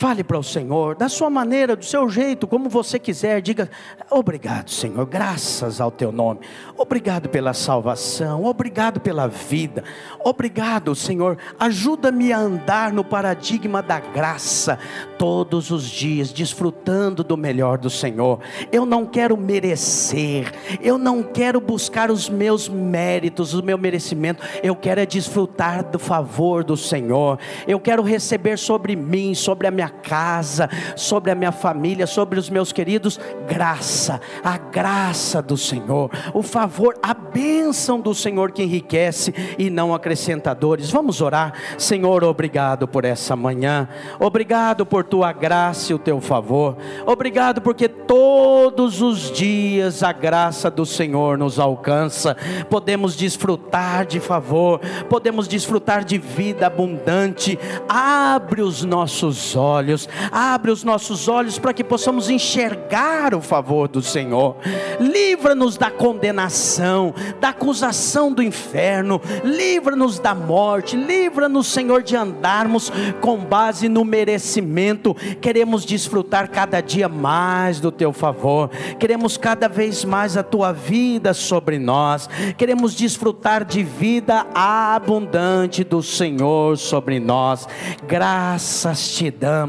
[0.00, 3.42] Fale para o Senhor, da sua maneira, do seu jeito, como você quiser.
[3.42, 3.68] Diga:
[4.08, 6.38] Obrigado, Senhor, graças ao teu nome.
[6.76, 8.44] Obrigado pela salvação.
[8.44, 9.82] Obrigado pela vida.
[10.22, 11.36] Obrigado, Senhor.
[11.58, 14.78] Ajuda-me a andar no paradigma da graça
[15.18, 18.38] todos os dias, desfrutando do melhor do Senhor.
[18.70, 24.44] Eu não quero merecer, eu não quero buscar os meus méritos, o meu merecimento.
[24.62, 27.36] Eu quero é desfrutar do favor do Senhor.
[27.66, 32.50] Eu quero receber sobre mim, sobre a minha casa, sobre a minha família, sobre os
[32.50, 33.18] meus queridos,
[33.48, 39.94] graça, a graça do Senhor, o favor, a bênção do Senhor que enriquece e não
[39.94, 40.90] acrescentadores.
[40.90, 46.76] Vamos orar, Senhor, obrigado por essa manhã, obrigado por tua graça e o teu favor,
[47.06, 52.36] obrigado porque todos os dias a graça do Senhor nos alcança,
[52.68, 57.58] podemos desfrutar de favor, podemos desfrutar de vida abundante,
[57.88, 63.88] abre os nossos olhos olhos, abre os nossos olhos para que possamos enxergar o favor
[63.88, 64.56] do Senhor.
[65.00, 73.38] Livra-nos da condenação, da acusação do inferno, livra-nos da morte, livra-nos, Senhor, de andarmos com
[73.38, 75.14] base no merecimento.
[75.40, 81.32] Queremos desfrutar cada dia mais do teu favor, queremos cada vez mais a tua vida
[81.32, 87.66] sobre nós, queremos desfrutar de vida abundante do Senhor sobre nós.
[88.06, 89.67] Graças te damos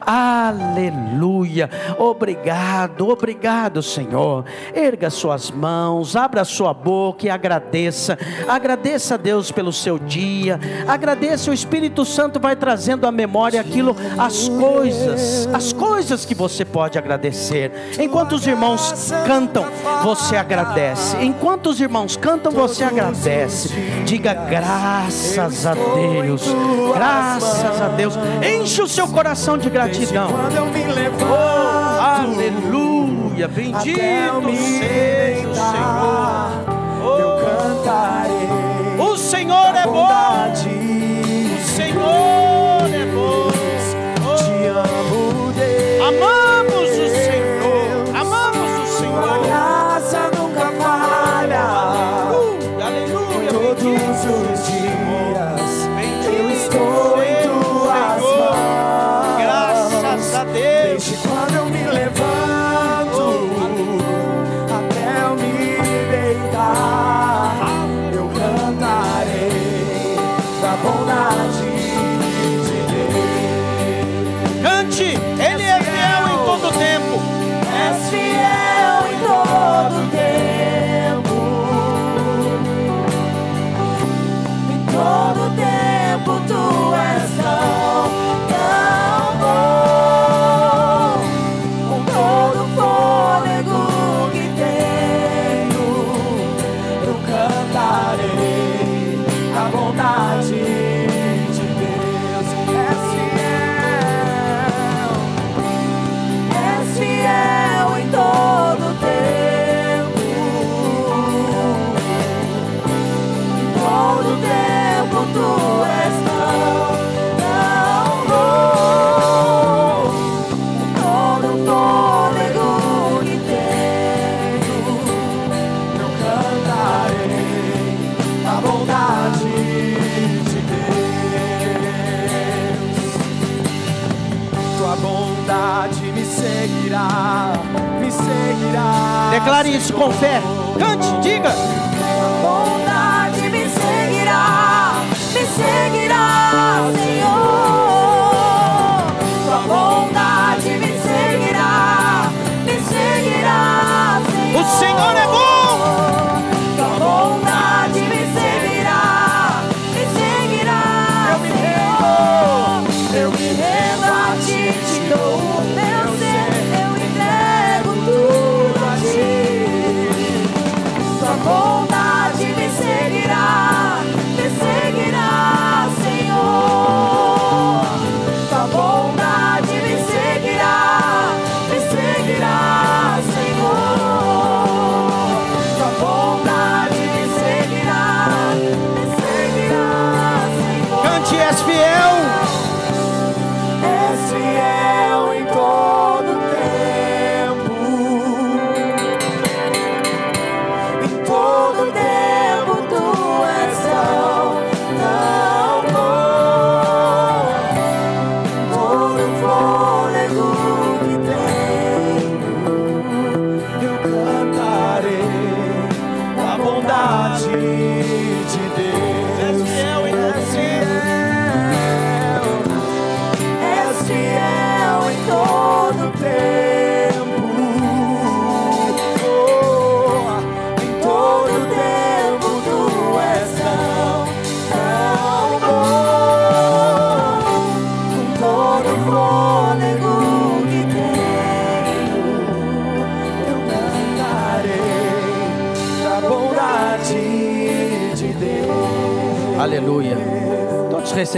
[0.00, 1.68] Aleluia.
[1.98, 4.44] Obrigado, obrigado, Senhor.
[4.72, 8.16] Erga suas mãos, abra sua boca e agradeça.
[8.48, 10.60] Agradeça a Deus pelo seu dia.
[10.86, 16.64] Agradeça, o Espírito Santo vai trazendo à memória aquilo, as coisas, as coisas que você
[16.64, 17.72] pode agradecer.
[17.98, 19.66] Enquanto os irmãos cantam,
[20.02, 21.16] você agradece.
[21.16, 23.68] Enquanto os irmãos cantam, você agradece.
[24.04, 26.42] Diga graças a Deus.
[26.94, 28.14] Graças a Deus.
[28.42, 29.23] Enche o seu coração
[29.58, 30.28] de gratidão.
[31.22, 36.50] Oh, aleluia, bendito seja o Senhor.
[37.02, 38.48] Oh, eu cantarei.
[38.98, 40.06] O Senhor é bom.
[41.54, 43.48] O Senhor é bom.
[44.26, 46.43] Oh, te amo, Deus.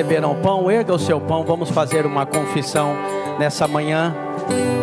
[0.07, 2.94] Todos receberam o pão, erga o seu pão, vamos fazer uma confissão
[3.40, 4.14] nessa manhã.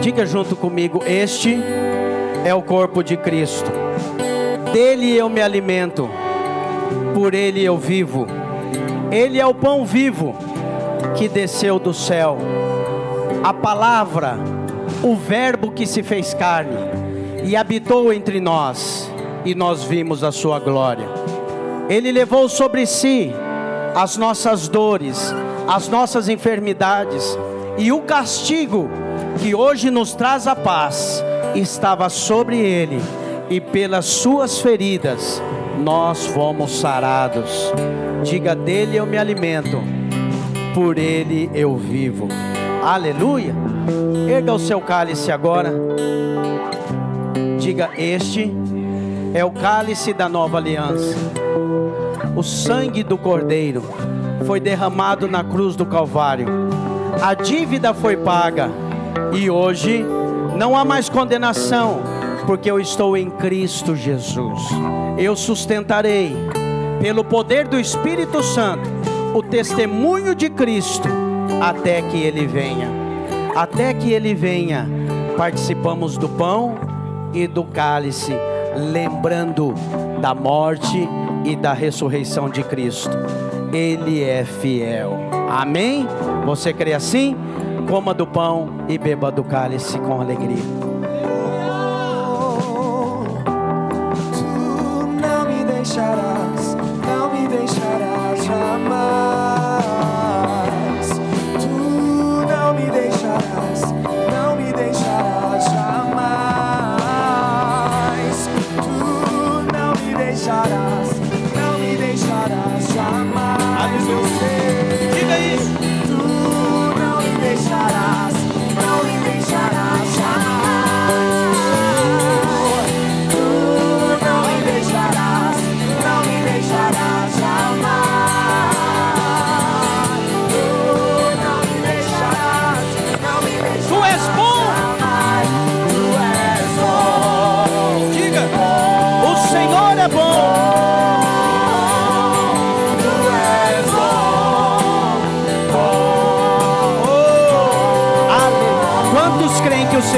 [0.01, 1.57] Diga junto comigo: Este
[2.43, 3.71] é o corpo de Cristo,
[4.73, 6.09] dele eu me alimento,
[7.13, 8.27] por ele eu vivo.
[9.11, 10.35] Ele é o pão vivo
[11.15, 12.37] que desceu do céu,
[13.41, 14.37] a palavra,
[15.01, 16.75] o Verbo que se fez carne
[17.45, 19.09] e habitou entre nós,
[19.45, 21.07] e nós vimos a sua glória.
[21.89, 23.33] Ele levou sobre si
[23.95, 25.33] as nossas dores,
[25.67, 27.37] as nossas enfermidades,
[27.77, 28.89] e o castigo
[29.39, 31.23] que hoje nos traz a paz
[31.55, 33.01] estava sobre ele,
[33.49, 35.41] e pelas suas feridas
[35.79, 37.71] nós fomos sarados.
[38.23, 39.81] Diga dele eu me alimento,
[40.73, 42.27] por ele eu vivo.
[42.83, 43.55] Aleluia.
[44.29, 45.73] Erga o seu cálice agora.
[47.59, 48.53] Diga: Este
[49.33, 51.15] é o cálice da nova aliança.
[52.35, 53.83] O sangue do Cordeiro
[54.45, 56.47] foi derramado na cruz do Calvário.
[57.21, 58.71] A dívida foi paga
[59.33, 60.03] e hoje
[60.57, 62.01] não há mais condenação,
[62.47, 64.61] porque eu estou em Cristo Jesus.
[65.17, 66.35] Eu sustentarei,
[66.99, 68.89] pelo poder do Espírito Santo,
[69.35, 71.07] o testemunho de Cristo
[71.61, 72.89] até que ele venha.
[73.55, 74.89] Até que ele venha,
[75.37, 76.75] participamos do pão
[77.31, 78.33] e do cálice,
[78.91, 79.75] lembrando
[80.19, 81.07] da morte
[81.43, 83.17] e da ressurreição de Cristo.
[83.71, 85.17] Ele é fiel.
[85.49, 86.07] Amém?
[86.45, 87.35] Você crê assim?
[87.87, 90.83] Coma do pão e beba do cálice com alegria.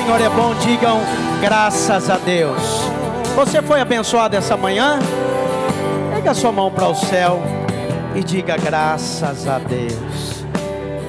[0.06, 0.54] Senhor é bom?
[0.54, 1.00] Digam
[1.42, 2.62] graças a Deus.
[3.36, 5.00] Você foi abençoado essa manhã?
[6.14, 7.42] Pega a sua mão para o céu
[8.14, 10.46] e diga graças a Deus.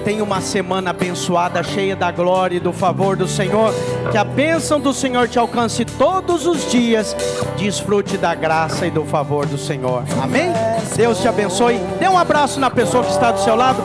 [0.03, 3.75] Tenha uma semana abençoada, cheia da glória e do favor do Senhor.
[4.11, 7.15] Que a bênção do Senhor te alcance todos os dias.
[7.59, 10.05] Desfrute da graça e do favor do Senhor.
[10.23, 10.51] Amém?
[10.97, 11.79] Deus te abençoe.
[12.01, 13.83] Dê um abraço na pessoa que está do seu lado.